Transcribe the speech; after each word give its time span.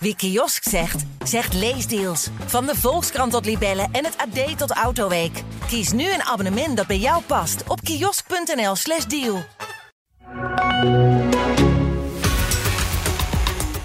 Wie 0.00 0.16
kiosk 0.16 0.68
zegt, 0.68 1.04
zegt 1.24 1.54
leesdeals. 1.54 2.28
Van 2.46 2.66
de 2.66 2.74
Volkskrant 2.76 3.32
tot 3.32 3.44
Libellen 3.44 3.88
en 3.92 4.04
het 4.04 4.16
AD 4.16 4.58
tot 4.58 4.70
Autoweek. 4.70 5.42
Kies 5.66 5.92
nu 5.92 6.12
een 6.12 6.22
abonnement 6.22 6.76
dat 6.76 6.86
bij 6.86 6.98
jou 6.98 7.22
past 7.22 7.62
op 7.68 7.80
kiosk.nl/slash 7.80 9.04
deal. 9.04 9.42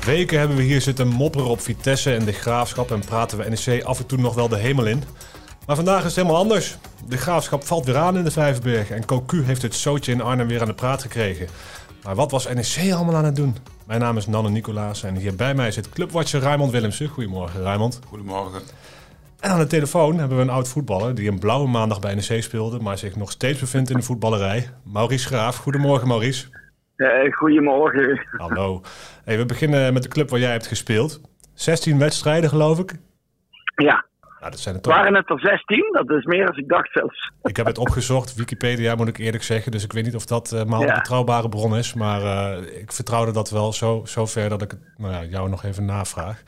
Weken 0.06 0.40
hebben 0.40 0.58
we 0.58 0.64
hier 0.64 0.82
zitten 0.82 1.08
mopperen 1.08 1.48
op 1.48 1.62
Vitesse 1.62 2.16
en 2.16 2.26
de 2.26 2.32
Graafschap 2.32 2.92
en 2.92 3.00
praten 3.06 3.38
we 3.38 3.50
NEC 3.50 3.84
af 3.84 4.00
en 4.00 4.06
toe 4.06 4.18
nog 4.18 4.36
wel 4.36 4.48
de 4.48 4.58
hemel 4.58 4.86
in. 4.86 5.04
Maar 5.66 5.76
vandaag 5.76 6.00
is 6.00 6.06
het 6.06 6.16
helemaal 6.16 6.38
anders. 6.38 6.78
De 7.08 7.18
Graafschap 7.18 7.64
valt 7.64 7.86
weer 7.86 7.98
aan 7.98 8.18
in 8.18 8.24
de 8.24 8.32
Vijverberg 8.32 8.90
en 8.90 9.06
Cocu 9.06 9.44
heeft 9.44 9.62
het 9.62 9.76
zootje 9.76 10.12
in 10.12 10.22
Arnhem 10.22 10.48
weer 10.48 10.62
aan 10.62 10.68
de 10.68 10.74
praat 10.74 11.02
gekregen. 11.02 11.48
Maar 12.04 12.16
wat 12.16 12.32
was 12.32 12.48
NEC 12.48 12.94
allemaal 12.94 13.16
aan 13.16 13.26
het 13.26 13.36
doen? 13.36 13.56
Mijn 13.88 14.00
naam 14.00 14.18
is 14.18 14.28
Nanne 14.28 14.50
Nicolaas 14.50 15.04
en 15.04 15.16
hier 15.16 15.36
bij 15.36 15.54
mij 15.54 15.72
zit 15.72 15.90
clubwatcher 15.90 16.42
Raymond 16.42 16.72
Willemsen. 16.72 17.08
Goedemorgen 17.08 17.62
Raymond. 17.62 18.00
Goedemorgen. 18.08 18.62
En 19.40 19.50
aan 19.50 19.60
de 19.60 19.68
telefoon 19.68 20.18
hebben 20.18 20.38
we 20.38 20.44
een 20.44 20.50
oud 20.50 20.68
voetballer 20.68 21.16
die 21.16 21.30
een 21.30 21.40
blauwe 21.40 21.68
maandag 21.68 22.00
bij 22.00 22.16
NEC 22.16 22.44
speelde, 22.44 22.80
maar 22.80 22.98
zich 22.98 23.16
nog 23.16 23.32
steeds 23.32 23.60
bevindt 23.60 23.90
in 23.90 23.98
de 23.98 24.04
voetballerij. 24.04 24.70
Maurice 24.84 25.28
Graaf. 25.28 25.56
Goedemorgen 25.58 26.08
Maurice. 26.08 26.48
Uh, 26.98 27.34
goedemorgen. 27.34 28.28
Hallo. 28.32 28.82
Hey, 29.24 29.38
we 29.38 29.46
beginnen 29.46 29.94
met 29.94 30.04
de 30.04 30.10
club 30.10 30.30
waar 30.30 30.40
jij 30.40 30.52
hebt 30.52 30.68
gespeeld. 30.68 31.22
16 31.54 32.00
wedstrijden 32.00 32.50
geloof 32.50 32.80
ik. 32.80 32.96
Ja. 33.76 34.06
Nou, 34.44 34.56
dat 34.56 34.64
zijn 34.64 34.76
er 34.76 34.82
toch... 34.82 34.94
Waren 34.94 35.16
het 35.16 35.30
er 35.30 35.40
16? 35.40 35.90
Dat 35.92 36.10
is 36.10 36.26
meer 36.26 36.46
dan 36.46 36.58
ik 36.58 36.68
dacht 36.68 36.92
zelfs. 36.92 37.32
Ik 37.44 37.58
heb 37.58 37.66
het 37.66 37.78
opgezocht, 37.78 38.36
Wikipedia 38.36 38.96
moet 38.96 39.08
ik 39.08 39.18
eerlijk 39.18 39.44
zeggen. 39.44 39.72
Dus 39.72 39.84
ik 39.84 39.94
weet 39.94 40.04
niet 40.04 40.16
of 40.16 40.26
dat 40.26 40.52
uh, 40.52 40.64
maar 40.64 40.80
een 40.80 40.96
betrouwbare 40.96 41.50
bron 41.50 41.76
is. 41.76 41.94
Maar 41.94 42.22
uh, 42.22 42.80
ik 42.82 42.92
vertrouwde 42.92 43.32
dat 43.32 43.50
wel 43.50 43.74
zo, 43.74 44.02
zo 44.06 44.26
ver 44.26 44.50
dat 44.50 44.62
ik 44.62 44.72
het 44.72 44.80
nou 44.98 45.14
ja, 45.14 45.24
jou 45.24 45.50
nog 45.50 45.64
even 45.64 45.86
navraag. 45.86 46.44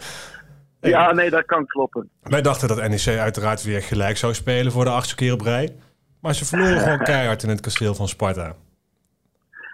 hey, 0.80 0.90
ja, 0.90 1.12
nee, 1.12 1.30
dat 1.30 1.44
kan 1.44 1.66
kloppen. 1.66 2.10
Wij 2.22 2.42
dachten 2.42 2.68
dat 2.68 2.88
NEC 2.88 3.18
uiteraard 3.18 3.62
weer 3.62 3.82
gelijk 3.82 4.16
zou 4.16 4.34
spelen 4.34 4.72
voor 4.72 4.84
de 4.84 4.90
achtste 4.90 5.14
keer 5.14 5.32
op 5.32 5.40
rij. 5.40 5.76
Maar 6.20 6.34
ze 6.34 6.44
verloren 6.44 6.80
gewoon 6.84 6.98
keihard 6.98 7.42
in 7.42 7.48
het 7.48 7.60
kasteel 7.60 7.94
van 7.94 8.08
Sparta. 8.08 8.54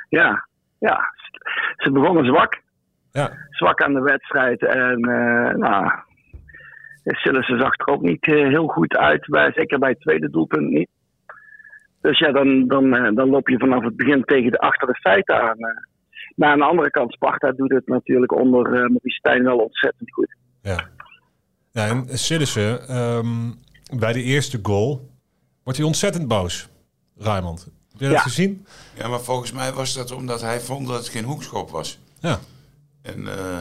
Ja, 0.09 0.47
ja. 0.79 1.15
Ze 1.77 1.91
begonnen 1.91 2.25
zwak. 2.25 2.61
Ja. 3.13 3.31
Zwak 3.51 3.83
aan 3.83 3.95
de 3.95 4.03
wedstrijd. 4.03 4.65
En 4.65 5.09
uh, 5.09 5.55
nou, 5.55 5.93
Sillissen 7.15 7.59
zag 7.59 7.79
er 7.79 7.87
ook 7.87 8.03
niet 8.03 8.27
uh, 8.27 8.49
heel 8.49 8.67
goed 8.67 8.97
uit. 8.97 9.27
Bij, 9.27 9.53
zeker 9.53 9.79
bij 9.79 9.91
het 9.91 10.01
tweede 10.01 10.31
doelpunt 10.31 10.71
niet. 10.71 10.89
Dus 12.01 12.19
ja, 12.19 12.33
dan, 12.33 12.67
dan, 12.67 12.85
uh, 12.85 13.15
dan 13.15 13.29
loop 13.29 13.49
je 13.49 13.59
vanaf 13.59 13.85
het 13.85 13.97
begin 13.97 14.25
tegen 14.25 14.51
de 14.51 14.59
achter 14.59 14.87
de 14.87 14.95
feiten 14.95 15.41
aan. 15.41 15.59
maar 16.37 16.51
aan 16.51 16.59
de 16.59 16.65
andere 16.65 16.91
kant, 16.91 17.13
Sparta 17.13 17.53
doet 17.53 17.71
het 17.71 17.87
natuurlijk 17.87 18.33
onder 18.33 18.67
uh, 18.67 18.73
Maurice 18.73 19.19
Stijn 19.19 19.45
wel 19.45 19.59
ontzettend 19.59 20.13
goed. 20.13 20.37
Ja, 20.63 20.89
ja 21.71 21.89
en 21.89 22.19
Sillissen, 22.19 22.97
um, 22.97 23.55
bij 23.99 24.13
de 24.13 24.23
eerste 24.23 24.59
goal 24.63 25.11
wordt 25.63 25.79
hij 25.79 25.89
ontzettend 25.89 26.29
boos. 26.29 26.69
Raymond, 27.19 27.65
heb 27.91 28.01
je 28.01 28.09
dat 28.09 28.21
gezien? 28.21 28.67
Ja, 28.99 29.09
maar 29.09 29.21
volgens 29.21 29.53
mij 29.53 29.73
was 29.73 29.95
dat 29.95 30.13
omdat 30.13 30.41
hij 30.41 30.61
vond 30.61 30.87
dat 30.87 30.97
het 30.97 31.09
geen 31.09 31.25
hoekschop 31.25 31.71
was. 31.71 31.99
Ja. 32.21 32.39
En 33.03 33.29
eh, 33.29 33.59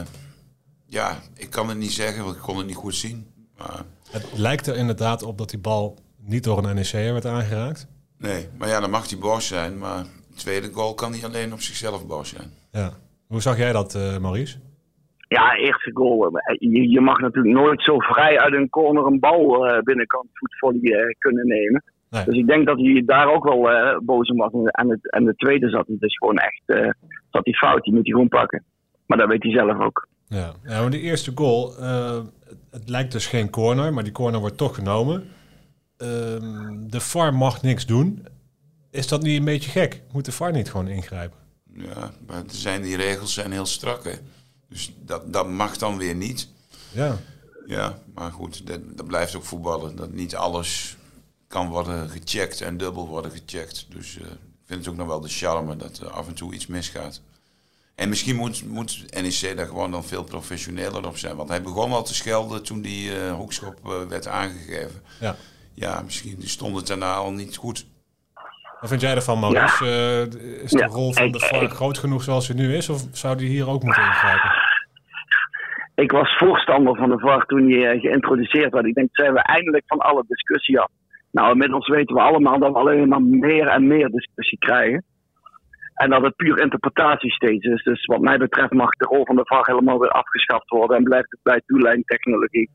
ja, 0.86 1.18
ik 1.34 1.50
kan 1.50 1.68
het 1.68 1.78
niet 1.78 1.92
zeggen, 1.92 2.24
want 2.24 2.36
ik 2.36 2.42
kon 2.42 2.56
het 2.56 2.66
niet 2.66 2.76
goed 2.76 2.94
zien. 2.94 3.26
Maar, 3.58 3.82
Het 4.10 4.38
lijkt 4.38 4.66
er 4.66 4.76
inderdaad 4.76 5.22
op 5.22 5.38
dat 5.38 5.50
die 5.50 5.58
bal 5.58 5.98
niet 6.20 6.44
door 6.44 6.58
een 6.58 6.74
NEC'er 6.74 7.12
werd 7.12 7.26
aangeraakt. 7.26 7.88
nee, 8.18 8.48
maar 8.58 8.68
ja, 8.68 8.80
dan 8.80 8.90
mag 8.90 9.10
hij 9.10 9.18
boos 9.18 9.46
zijn. 9.46 9.78
Maar 9.78 10.02
de 10.28 10.34
tweede 10.36 10.72
goal 10.72 10.94
kan 10.94 11.12
hij 11.12 11.24
alleen 11.24 11.52
op 11.52 11.60
zichzelf 11.60 12.06
boos 12.06 12.28
zijn. 12.28 12.50
Ja. 12.72 12.90
Hoe 13.26 13.40
zag 13.40 13.56
jij 13.56 13.72
dat, 13.72 13.94
eh, 13.94 14.18
Maurice? 14.18 14.58
Ja, 15.28 15.56
eerste 15.56 15.90
goal. 15.94 16.40
Je, 16.58 16.90
je 16.90 17.00
mag 17.00 17.18
natuurlijk 17.18 17.54
nooit 17.54 17.82
zo 17.82 17.98
vrij 17.98 18.38
uit 18.38 18.54
een 18.54 18.68
corner 18.68 19.06
een 19.06 19.20
bal 19.20 19.68
uh, 19.68 19.78
binnenkant 19.80 20.28
voetvolley 20.32 20.80
uh, 20.82 21.14
kunnen 21.18 21.46
nemen. 21.46 21.82
Nee. 22.10 22.24
Dus 22.24 22.36
ik 22.36 22.46
denk 22.46 22.66
dat 22.66 22.78
hij 22.78 23.02
daar 23.06 23.34
ook 23.34 23.44
wel 23.44 23.72
uh, 23.72 23.98
boos 23.98 24.30
om 24.30 24.36
was. 24.36 24.52
En, 24.52 24.90
het, 24.90 25.10
en 25.10 25.24
de 25.24 25.34
tweede 25.34 25.68
zat 25.68 25.86
hij 25.86 25.96
dus 25.98 26.16
gewoon 26.16 26.36
echt 26.36 26.62
uh, 26.66 26.90
zat 27.30 27.44
hij 27.44 27.52
fout. 27.52 27.82
Die 27.82 27.92
moet 27.92 28.04
hij 28.04 28.12
gewoon 28.12 28.28
pakken. 28.28 28.64
Maar 29.06 29.18
dat 29.18 29.28
weet 29.28 29.42
hij 29.42 29.52
zelf 29.52 29.80
ook. 29.80 30.08
Ja, 30.28 30.54
ja 30.64 30.80
maar 30.80 30.90
de 30.90 31.00
eerste 31.00 31.32
goal, 31.34 31.80
uh, 31.80 32.22
het, 32.44 32.56
het, 32.70 32.88
lijkt 32.88 33.12
dus 33.12 33.26
geen 33.26 33.50
corner, 33.50 33.92
maar 33.92 34.04
die 34.04 34.12
corner 34.12 34.40
wordt 34.40 34.56
toch 34.56 34.74
genomen. 34.74 35.22
Uh, 35.22 36.08
de 36.80 37.00
VAR 37.00 37.34
mag 37.34 37.62
niks 37.62 37.86
doen. 37.86 38.26
Is 38.90 39.08
dat 39.08 39.22
niet 39.22 39.38
een 39.38 39.44
beetje 39.44 39.70
gek? 39.70 40.02
Moet 40.12 40.24
de 40.24 40.32
VAR 40.32 40.52
niet 40.52 40.70
gewoon 40.70 40.88
ingrijpen? 40.88 41.38
Ja, 41.72 42.10
maar 42.26 42.42
zijn, 42.46 42.82
die 42.82 42.96
regels 42.96 43.34
zijn 43.34 43.52
heel 43.52 43.66
strak. 43.66 44.04
Hè? 44.04 44.14
Dus 44.68 44.92
dat, 45.04 45.32
dat 45.32 45.48
mag 45.48 45.76
dan 45.76 45.96
weer 45.96 46.14
niet. 46.14 46.48
Ja. 46.92 47.16
Ja, 47.66 47.98
maar 48.14 48.32
goed, 48.32 48.66
dat, 48.66 48.80
dat 48.96 49.06
blijft 49.06 49.34
ook 49.34 49.44
voetballen. 49.44 49.96
Dat 49.96 50.12
niet 50.12 50.36
alles 50.36 50.96
kan 51.46 51.68
worden 51.68 52.10
gecheckt 52.10 52.60
en 52.60 52.76
dubbel 52.76 53.06
worden 53.06 53.30
gecheckt. 53.30 53.86
Dus 53.88 54.16
uh, 54.16 54.26
ik 54.26 54.64
vind 54.64 54.80
het 54.80 54.88
ook 54.88 54.96
nog 54.96 55.06
wel 55.06 55.20
de 55.20 55.28
charme 55.28 55.76
dat 55.76 55.98
er 55.98 56.10
af 56.10 56.28
en 56.28 56.34
toe 56.34 56.54
iets 56.54 56.66
misgaat. 56.66 57.20
En 57.96 58.08
misschien 58.08 58.36
moet, 58.36 58.64
moet 58.68 59.04
NEC 59.22 59.56
daar 59.56 59.66
gewoon 59.66 59.90
dan 59.90 60.04
veel 60.04 60.24
professioneler 60.24 61.06
op 61.06 61.16
zijn. 61.16 61.36
Want 61.36 61.48
hij 61.48 61.62
begon 61.62 61.92
al 61.92 62.04
te 62.04 62.14
schelden 62.14 62.62
toen 62.62 62.80
die 62.80 63.10
uh, 63.10 63.32
hoekschop 63.32 63.76
uh, 63.86 63.92
werd 64.08 64.28
aangegeven. 64.28 65.00
Ja. 65.20 65.34
ja, 65.74 66.02
misschien 66.02 66.36
stond 66.42 66.76
het 66.76 66.86
daarna 66.86 67.14
al 67.14 67.32
niet 67.32 67.56
goed. 67.56 67.86
Wat 68.80 68.88
vind 68.90 69.00
jij 69.00 69.14
ervan, 69.14 69.40
Maurice? 69.40 69.84
Ja. 69.84 70.20
is 70.62 70.70
de 70.70 70.78
ja, 70.78 70.86
rol 70.86 71.12
van 71.12 71.30
de 71.32 71.38
VAR 71.38 71.68
groot 71.68 71.98
genoeg 71.98 72.22
zoals 72.22 72.48
hij 72.48 72.56
nu 72.56 72.74
is? 72.74 72.88
Of 72.88 73.06
zou 73.12 73.36
die 73.36 73.48
hier 73.48 73.68
ook 73.68 73.82
moeten 73.82 74.02
ingrijpen? 74.02 74.50
Ik 75.94 76.10
was 76.10 76.36
voorstander 76.36 76.96
van 76.96 77.08
de 77.10 77.18
VAR 77.18 77.46
toen 77.46 77.70
hij 77.70 77.98
geïntroduceerd 77.98 78.72
werd. 78.72 78.86
Ik 78.86 78.94
denk, 78.94 79.08
zijn 79.12 79.32
we 79.32 79.40
eindelijk 79.42 79.84
van 79.86 79.98
alle 79.98 80.24
discussie 80.28 80.80
af. 80.80 80.90
Nou, 81.30 81.52
inmiddels 81.52 81.88
weten 81.88 82.14
we 82.14 82.22
allemaal 82.22 82.58
dat 82.58 82.72
we 82.72 82.78
alleen 82.78 83.08
maar 83.08 83.22
meer 83.22 83.66
en 83.66 83.86
meer 83.86 84.08
discussie 84.08 84.58
krijgen. 84.58 85.04
En 85.96 86.10
dat 86.10 86.22
het 86.22 86.36
puur 86.36 86.58
interpretatie 86.60 87.32
steeds 87.32 87.64
is. 87.64 87.82
Dus 87.82 88.06
wat 88.06 88.20
mij 88.20 88.38
betreft 88.38 88.72
mag 88.72 88.90
de 88.90 89.04
rol 89.04 89.24
van 89.24 89.36
de 89.36 89.44
VAR 89.44 89.66
helemaal 89.66 89.98
weer 89.98 90.10
afgeschaft 90.10 90.68
worden. 90.68 90.96
En 90.96 91.02
blijft 91.02 91.30
het 91.30 91.40
bij 91.42 91.62
toelijntechnologie. 91.66 92.70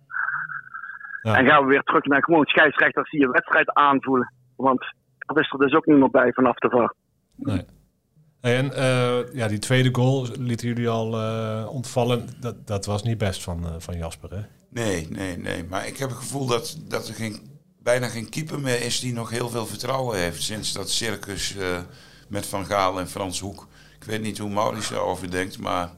Ja. 1.21 1.37
En 1.37 1.45
gaan 1.45 1.63
we 1.63 1.69
weer 1.69 1.83
terug 1.83 2.05
naar 2.05 2.23
gewoon 2.23 2.45
scheidsrechters 2.45 3.09
die 3.09 3.23
een 3.23 3.31
wedstrijd 3.31 3.73
aanvoelen. 3.73 4.33
Want 4.55 4.85
dat 5.17 5.39
is 5.39 5.51
er 5.51 5.59
dus 5.59 5.73
ook 5.73 5.85
niet 5.85 5.97
meer 5.97 6.09
bij 6.09 6.33
vanaf 6.33 6.55
de 6.55 6.69
VAR. 6.69 6.93
Nee. 7.35 7.65
En 8.41 8.65
uh, 8.65 9.33
ja, 9.33 9.47
die 9.47 9.59
tweede 9.59 9.89
goal 9.91 10.27
lieten 10.39 10.67
jullie 10.67 10.89
al 10.89 11.13
uh, 11.13 11.67
ontvallen. 11.73 12.27
Dat, 12.39 12.67
dat 12.67 12.85
was 12.85 13.03
niet 13.03 13.17
best 13.17 13.43
van, 13.43 13.63
uh, 13.63 13.69
van 13.77 13.97
Jasper, 13.97 14.29
hè? 14.29 14.41
Nee, 14.69 15.07
nee, 15.09 15.37
nee. 15.37 15.63
Maar 15.63 15.87
ik 15.87 15.97
heb 15.97 16.09
het 16.09 16.17
gevoel 16.17 16.47
dat, 16.47 16.81
dat 16.87 17.07
er 17.07 17.13
geen, 17.13 17.39
bijna 17.83 18.07
geen 18.07 18.29
keeper 18.29 18.59
meer 18.59 18.81
is 18.85 18.99
die 18.99 19.13
nog 19.13 19.29
heel 19.29 19.49
veel 19.49 19.65
vertrouwen 19.65 20.17
heeft. 20.17 20.41
Sinds 20.41 20.73
dat 20.73 20.89
circus 20.89 21.57
met 22.31 22.49
Van 22.49 22.65
Gaal 22.65 22.99
en 22.99 23.07
Frans 23.07 23.39
Hoek. 23.39 23.67
Ik 23.99 24.03
weet 24.03 24.21
niet 24.21 24.37
hoe 24.37 24.49
Maurice 24.49 24.93
daarover 24.93 25.31
denkt, 25.31 25.61
maar 25.61 25.89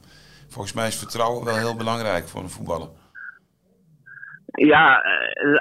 volgens 0.48 0.74
mij 0.74 0.86
is 0.86 0.98
vertrouwen 0.98 1.44
wel 1.44 1.56
heel 1.56 1.76
belangrijk 1.76 2.28
voor 2.28 2.42
een 2.42 2.56
voetballer. 2.56 2.88
Ja, 4.46 5.00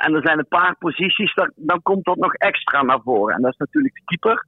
en 0.01 0.13
er 0.13 0.21
zijn 0.21 0.39
een 0.39 0.47
paar 0.47 0.75
posities, 0.79 1.33
dan, 1.33 1.51
dan 1.55 1.81
komt 1.81 2.05
dat 2.05 2.17
nog 2.17 2.33
extra 2.33 2.81
naar 2.81 3.01
voren. 3.03 3.35
En 3.35 3.41
dat 3.41 3.51
is 3.51 3.57
natuurlijk 3.57 3.93
de 3.93 4.01
keeper. 4.05 4.45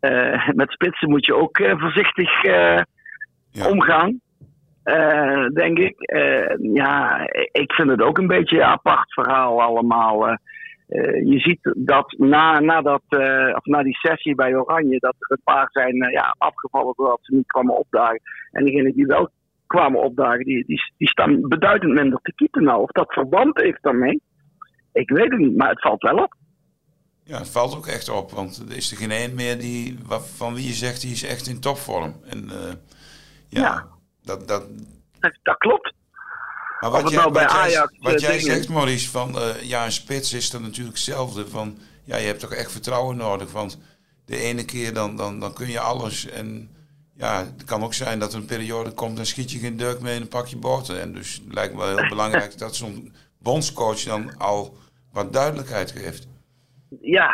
Uh, 0.00 0.48
met 0.54 0.70
spitsen 0.70 1.10
moet 1.10 1.26
je 1.26 1.34
ook 1.34 1.58
uh, 1.58 1.80
voorzichtig 1.80 2.44
uh, 2.44 2.80
ja. 3.50 3.68
omgaan, 3.68 4.20
denk 5.54 5.78
ik. 5.78 5.94
ja, 6.72 7.20
ik 7.52 7.72
vind 7.72 7.90
het 7.90 8.02
ook 8.02 8.18
een 8.18 8.26
beetje 8.26 8.56
een 8.56 8.64
apart 8.64 9.12
verhaal 9.12 9.62
allemaal. 9.62 10.38
Je 11.24 11.38
ziet 11.38 11.74
dat 11.76 12.14
na, 12.18 12.60
na, 12.60 12.82
dat, 12.82 13.02
of 13.54 13.64
na 13.64 13.82
die 13.82 13.96
sessie 13.96 14.34
bij 14.34 14.56
Oranje, 14.56 14.98
dat 14.98 15.14
er 15.18 15.30
een 15.30 15.42
paar 15.44 15.68
zijn 15.70 15.96
ja, 15.96 16.34
afgevallen 16.38 16.92
doordat 16.96 17.18
ze 17.22 17.34
niet 17.34 17.46
kwamen 17.46 17.78
opdagen. 17.78 18.20
En 18.50 18.64
diegenen 18.64 18.92
die 18.92 19.06
wel 19.06 19.30
kwamen 19.66 20.02
opdagen, 20.02 20.44
die, 20.44 20.64
die, 20.66 20.92
die 20.96 21.08
staan 21.08 21.48
beduidend 21.48 21.92
minder 21.92 22.18
te 22.22 22.32
keepen 22.34 22.62
nou. 22.62 22.82
Of 22.82 22.90
dat 22.90 23.12
verband 23.12 23.56
heeft 23.60 23.82
daarmee, 23.82 24.20
ik 24.92 25.10
weet 25.10 25.30
het 25.30 25.40
niet, 25.40 25.56
maar 25.56 25.68
het 25.68 25.80
valt 25.80 26.02
wel 26.02 26.16
op. 26.16 26.34
Ja, 27.24 27.38
het 27.38 27.50
valt 27.50 27.76
ook 27.76 27.86
echt 27.86 28.08
op, 28.08 28.30
want 28.30 28.64
er 28.68 28.76
is 28.76 28.90
er 28.90 28.96
geen 28.96 29.10
één 29.10 29.34
meer 29.34 29.58
die, 29.58 29.98
van 30.38 30.54
wie 30.54 30.66
je 30.66 30.72
zegt, 30.72 31.00
die 31.00 31.12
is 31.12 31.24
echt 31.24 31.46
in 31.46 31.60
topvorm. 31.60 32.14
En 32.26 32.44
ja, 33.48 33.60
ja, 33.60 33.86
Dat, 34.22 34.48
dat... 34.48 34.68
dat... 35.20 35.38
Dat 35.42 35.56
klopt. 35.58 35.93
Maar 36.90 37.02
wat, 37.02 37.10
jij, 37.10 37.20
nou 37.20 37.32
wat, 37.32 37.42
Ajax, 37.42 37.72
jij, 37.72 38.12
wat 38.12 38.20
jij 38.20 38.38
zegt, 38.38 38.68
Maurice, 38.68 39.10
van 39.10 39.30
uh, 39.36 39.62
ja, 39.62 39.84
een 39.84 39.92
spits 39.92 40.32
is 40.32 40.50
dan 40.50 40.62
natuurlijk 40.62 40.96
hetzelfde. 40.96 41.48
Van, 41.48 41.78
ja, 42.04 42.16
je 42.16 42.26
hebt 42.26 42.40
toch 42.40 42.52
echt 42.52 42.72
vertrouwen 42.72 43.16
nodig, 43.16 43.52
want 43.52 43.80
de 44.26 44.36
ene 44.36 44.64
keer 44.64 44.94
dan, 44.94 45.16
dan, 45.16 45.40
dan 45.40 45.52
kun 45.52 45.70
je 45.70 45.80
alles. 45.80 46.30
En 46.30 46.68
ja, 47.16 47.38
het 47.38 47.64
kan 47.64 47.82
ook 47.82 47.94
zijn 47.94 48.18
dat 48.18 48.32
er 48.32 48.38
een 48.38 48.46
periode 48.46 48.92
komt, 48.92 49.16
dan 49.16 49.26
schiet 49.26 49.50
je 49.50 49.58
geen 49.58 49.76
deuk 49.76 50.00
mee 50.00 50.12
en 50.12 50.18
dan 50.18 50.28
pak 50.28 50.46
je 50.46 50.56
boten. 50.56 51.00
En 51.00 51.12
dus 51.12 51.34
het 51.44 51.54
lijkt 51.54 51.74
me 51.74 51.78
wel 51.78 51.96
heel 51.96 52.08
belangrijk 52.08 52.58
dat 52.64 52.76
zo'n 52.76 53.14
bondscoach 53.38 54.02
dan 54.02 54.36
al 54.38 54.76
wat 55.12 55.32
duidelijkheid 55.32 55.90
geeft 55.90 56.26
ja, 57.00 57.30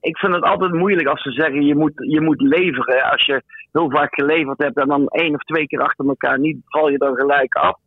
ik 0.00 0.18
vind 0.18 0.34
het 0.34 0.42
altijd 0.42 0.72
moeilijk 0.72 1.08
als 1.08 1.22
ze 1.22 1.30
zeggen 1.30 1.62
je 1.62 1.74
moet, 1.74 1.92
je 1.96 2.20
moet 2.20 2.40
leveren. 2.40 3.10
Als 3.10 3.26
je 3.26 3.42
heel 3.72 3.90
vaak 3.90 4.14
geleverd 4.14 4.58
hebt 4.58 4.78
en 4.78 4.88
dan 4.88 5.08
één 5.08 5.34
of 5.34 5.42
twee 5.42 5.66
keer 5.66 5.80
achter 5.80 6.06
elkaar 6.06 6.38
niet, 6.38 6.56
val 6.64 6.88
je 6.88 6.98
dan 6.98 7.14
gelijk 7.14 7.54
af. 7.54 7.78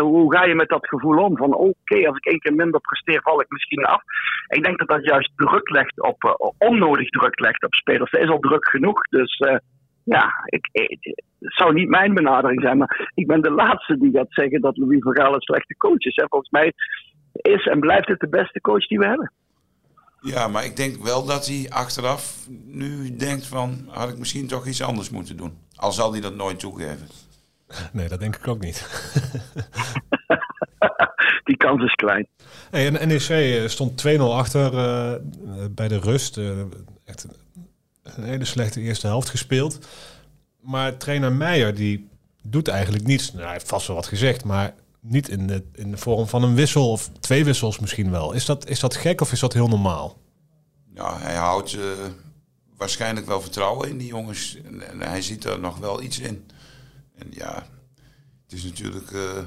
Hoe 0.00 0.34
ga 0.34 0.44
je 0.44 0.54
met 0.54 0.68
dat 0.68 0.88
gevoel 0.88 1.24
om? 1.24 1.36
Van 1.36 1.54
oké, 1.54 2.06
als 2.06 2.16
ik 2.16 2.26
één 2.26 2.38
keer 2.38 2.54
minder 2.54 2.80
presteer, 2.80 3.20
val 3.22 3.40
ik 3.40 3.50
misschien 3.50 3.84
af. 3.84 4.02
Ik 4.48 4.64
denk 4.64 4.78
dat 4.78 4.88
dat 4.88 5.04
juist 5.04 5.30
druk 5.36 5.70
legt 5.70 6.02
op, 6.02 6.24
uh, 6.24 6.32
onnodig 6.58 7.08
druk 7.08 7.40
legt 7.40 7.64
op 7.64 7.74
spelers. 7.74 8.12
Er 8.12 8.20
is 8.20 8.28
al 8.28 8.38
druk 8.38 8.68
genoeg, 8.68 9.00
dus 9.08 9.38
uh, 9.38 9.56
ja, 10.04 10.32
ik, 10.44 10.66
het 11.38 11.54
zou 11.54 11.72
niet 11.72 11.88
mijn 11.88 12.14
benadering 12.14 12.60
zijn. 12.62 12.78
Maar 12.78 13.10
ik 13.14 13.26
ben 13.26 13.42
de 13.42 13.50
laatste 13.50 13.98
die 13.98 14.12
gaat 14.12 14.26
zeggen 14.32 14.60
dat 14.60 14.76
Louis 14.76 15.02
van 15.02 15.16
Gaal 15.16 15.34
een 15.34 15.40
slechte 15.40 15.76
coach 15.76 16.04
is. 16.04 16.16
Hè. 16.16 16.24
Volgens 16.28 16.50
mij 16.50 16.72
is 17.32 17.66
en 17.66 17.80
blijft 17.80 18.08
het 18.08 18.20
de 18.20 18.28
beste 18.28 18.60
coach 18.60 18.86
die 18.86 18.98
we 18.98 19.06
hebben. 19.06 19.32
Ja, 20.20 20.48
maar 20.48 20.64
ik 20.64 20.76
denk 20.76 21.04
wel 21.04 21.26
dat 21.26 21.46
hij 21.46 21.66
achteraf 21.68 22.46
nu 22.64 23.16
denkt 23.16 23.46
van... 23.46 23.88
had 23.88 24.08
ik 24.08 24.18
misschien 24.18 24.46
toch 24.46 24.66
iets 24.66 24.82
anders 24.82 25.10
moeten 25.10 25.36
doen. 25.36 25.52
Al 25.76 25.92
zal 25.92 26.12
hij 26.12 26.20
dat 26.20 26.34
nooit 26.34 26.58
toegeven. 26.58 27.25
Nee, 27.92 28.08
dat 28.08 28.20
denk 28.20 28.36
ik 28.36 28.48
ook 28.48 28.60
niet. 28.60 28.84
Die 31.44 31.56
kans 31.56 31.82
is 31.82 31.94
klein. 31.94 32.28
Hey, 32.70 32.86
en 32.86 33.08
NEC 33.08 33.28
eh, 33.28 33.68
stond 33.68 34.04
2-0 34.06 34.08
achter 34.20 34.72
uh, 34.72 35.12
bij 35.70 35.88
de 35.88 35.98
rust. 35.98 36.36
Uh, 36.36 36.60
echt 37.04 37.26
een 38.02 38.24
hele 38.24 38.44
slechte 38.44 38.80
eerste 38.80 39.06
helft 39.06 39.28
gespeeld. 39.28 39.88
Maar 40.60 40.96
trainer 40.96 41.32
Meijer 41.32 41.74
die 41.74 42.08
doet 42.42 42.68
eigenlijk 42.68 43.04
niets. 43.04 43.32
Nou, 43.32 43.44
hij 43.44 43.52
heeft 43.52 43.68
vast 43.68 43.86
wel 43.86 43.96
wat 43.96 44.06
gezegd, 44.06 44.44
maar 44.44 44.74
niet 45.00 45.28
in 45.28 45.46
de, 45.46 45.64
in 45.72 45.90
de 45.90 45.96
vorm 45.96 46.26
van 46.26 46.42
een 46.42 46.54
wissel 46.54 46.90
of 46.90 47.10
twee 47.20 47.44
wissels 47.44 47.78
misschien 47.78 48.10
wel. 48.10 48.32
Is 48.32 48.44
dat, 48.44 48.68
is 48.68 48.80
dat 48.80 48.96
gek 48.96 49.20
of 49.20 49.32
is 49.32 49.40
dat 49.40 49.52
heel 49.52 49.68
normaal? 49.68 50.18
Ja, 50.94 51.18
hij 51.18 51.34
houdt 51.34 51.72
uh, 51.72 51.82
waarschijnlijk 52.76 53.26
wel 53.26 53.40
vertrouwen 53.40 53.88
in 53.88 53.98
die 53.98 54.08
jongens. 54.08 54.56
En, 54.64 54.88
en, 54.88 55.00
hij 55.00 55.22
ziet 55.22 55.44
er 55.44 55.60
nog 55.60 55.78
wel 55.78 56.02
iets 56.02 56.18
in. 56.18 56.46
En 57.18 57.26
ja, 57.30 57.54
het 58.42 58.52
is 58.52 58.64
natuurlijk. 58.64 59.10
Uh, 59.10 59.42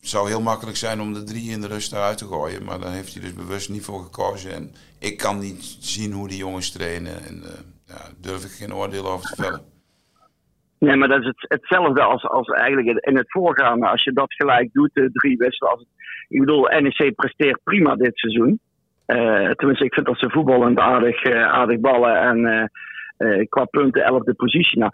zou 0.00 0.28
heel 0.28 0.40
makkelijk 0.42 0.76
zijn 0.76 1.00
om 1.00 1.12
de 1.12 1.22
drie 1.22 1.50
in 1.50 1.60
de 1.60 1.66
rust 1.66 1.92
eruit 1.92 2.18
te 2.18 2.26
gooien. 2.26 2.64
Maar 2.64 2.80
daar 2.80 2.92
heeft 2.92 3.12
hij 3.14 3.22
dus 3.22 3.34
bewust 3.34 3.68
niet 3.70 3.84
voor 3.84 4.02
gekozen. 4.02 4.52
En 4.52 4.70
ik 4.98 5.16
kan 5.16 5.38
niet 5.38 5.76
zien 5.80 6.12
hoe 6.12 6.28
die 6.28 6.36
jongens 6.36 6.72
trainen. 6.72 7.24
En 7.24 7.36
uh, 7.36 7.48
ja, 7.86 8.00
durf 8.20 8.44
ik 8.44 8.50
geen 8.50 8.74
oordeel 8.74 9.06
over 9.06 9.28
te 9.28 9.42
vellen. 9.42 9.60
Nee, 10.78 10.96
maar 10.96 11.08
dat 11.08 11.20
is 11.20 11.26
het, 11.26 11.44
hetzelfde 11.48 12.02
als, 12.02 12.24
als 12.24 12.48
eigenlijk 12.48 13.06
in 13.06 13.16
het 13.16 13.30
voorgaande. 13.30 13.86
Als 13.86 14.04
je 14.04 14.12
dat 14.12 14.34
gelijk 14.34 14.72
doet, 14.72 14.90
de 14.92 15.10
drie. 15.12 15.44
Als, 15.58 15.84
ik 16.28 16.40
bedoel, 16.40 16.62
NEC 16.62 17.14
presteert 17.14 17.60
prima 17.64 17.96
dit 17.96 18.18
seizoen. 18.18 18.60
Uh, 19.06 19.50
tenminste, 19.50 19.84
ik 19.84 19.94
vind 19.94 20.06
dat 20.06 20.18
ze 20.18 20.30
voetballend 20.30 20.78
aardig, 20.78 21.24
aardig 21.32 21.80
ballen 21.80 22.20
en 22.20 22.70
uh, 23.20 23.46
qua 23.48 23.64
punten 23.64 24.04
elfde 24.04 24.34
positie. 24.34 24.78
Nou, 24.78 24.92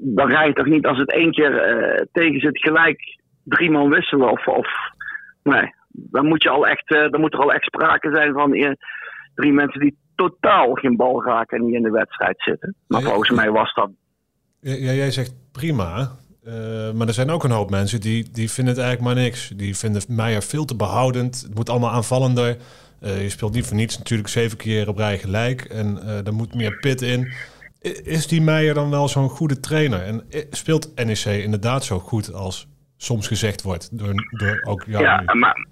dan 0.00 0.30
ga 0.30 0.44
je 0.44 0.52
toch 0.52 0.66
niet 0.66 0.86
als 0.86 0.98
het 0.98 1.12
één 1.12 1.30
keer 1.30 2.08
tegen 2.12 2.40
zit 2.40 2.58
gelijk 2.58 3.18
drie 3.44 3.70
man 3.70 3.88
wisselen. 3.88 4.30
Of, 4.30 4.46
of 4.46 4.68
nee, 5.42 5.74
dan 5.88 6.26
moet, 6.26 6.42
je 6.42 6.48
al 6.48 6.66
echt, 6.66 6.88
dan 6.88 7.20
moet 7.20 7.32
er 7.32 7.40
al 7.40 7.52
echt 7.52 7.64
sprake 7.64 8.10
zijn 8.12 8.32
van 8.32 8.76
drie 9.34 9.52
mensen 9.52 9.80
die 9.80 9.96
totaal 10.14 10.72
geen 10.74 10.96
bal 10.96 11.24
raken 11.24 11.58
en 11.58 11.64
niet 11.64 11.74
in 11.74 11.82
de 11.82 11.90
wedstrijd 11.90 12.42
zitten. 12.42 12.74
Maar 12.86 13.02
volgens 13.02 13.30
mij 13.30 13.50
was 13.50 13.74
dat 13.74 13.90
ja, 14.74 14.92
jij 14.92 15.10
zegt 15.10 15.34
prima. 15.52 16.10
Uh, 16.46 16.92
maar 16.92 17.06
er 17.06 17.14
zijn 17.14 17.30
ook 17.30 17.44
een 17.44 17.50
hoop 17.50 17.70
mensen 17.70 18.00
die, 18.00 18.30
die 18.32 18.50
vinden 18.50 18.74
het 18.74 18.82
eigenlijk 18.82 19.14
maar 19.14 19.24
niks. 19.24 19.48
Die 19.48 19.76
vinden 19.76 20.02
Meijer 20.08 20.42
veel 20.42 20.64
te 20.64 20.76
behoudend. 20.76 21.42
Het 21.42 21.54
moet 21.54 21.70
allemaal 21.70 21.90
aanvallender. 21.90 22.56
Uh, 23.02 23.22
je 23.22 23.28
speelt 23.28 23.54
niet 23.54 23.66
voor 23.66 23.76
niets 23.76 23.98
natuurlijk 23.98 24.28
zeven 24.28 24.58
keer 24.58 24.88
op 24.88 24.96
rij 24.96 25.18
gelijk. 25.18 25.64
En 25.64 25.98
uh, 26.02 26.26
er 26.26 26.34
moet 26.34 26.54
meer 26.54 26.76
pit 26.76 27.02
in. 27.02 27.32
Is 28.04 28.26
die 28.26 28.42
Meijer 28.42 28.74
dan 28.74 28.90
wel 28.90 29.08
zo'n 29.08 29.28
goede 29.28 29.60
trainer? 29.60 30.02
En 30.02 30.26
speelt 30.50 30.92
NEC 31.04 31.24
inderdaad 31.44 31.84
zo 31.84 31.98
goed 31.98 32.32
als 32.32 32.68
soms 32.96 33.28
gezegd 33.28 33.62
wordt 33.62 33.98
door, 33.98 34.14
door 34.30 34.60
ook 34.64 34.84
jou? 34.86 35.04
Ja, 35.04 35.22
maar 35.34 35.66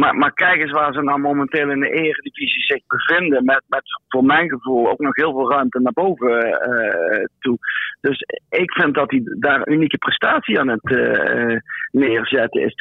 maar, 0.00 0.14
maar 0.14 0.32
kijk 0.32 0.60
eens 0.60 0.70
waar 0.70 0.92
ze 0.92 1.02
nou 1.02 1.20
momenteel 1.20 1.70
in 1.70 1.80
de 1.80 1.90
Eredivisie 1.90 2.62
zich 2.62 2.82
bevinden. 2.86 3.44
Met, 3.44 3.62
met 3.66 3.82
voor 4.08 4.24
mijn 4.24 4.48
gevoel 4.48 4.90
ook 4.90 4.98
nog 4.98 5.16
heel 5.16 5.32
veel 5.32 5.50
ruimte 5.50 5.80
naar 5.80 5.92
boven 5.92 6.46
uh, 6.46 7.24
toe. 7.38 7.58
Dus 8.00 8.24
ik 8.48 8.72
vind 8.72 8.94
dat 8.94 9.10
hij 9.10 9.22
daar 9.38 9.60
een 9.60 9.72
unieke 9.72 9.98
prestatie 9.98 10.60
aan 10.60 10.68
het 10.68 10.90
uh, 10.90 11.56
neerzetten 11.90 12.62
is. 12.62 12.74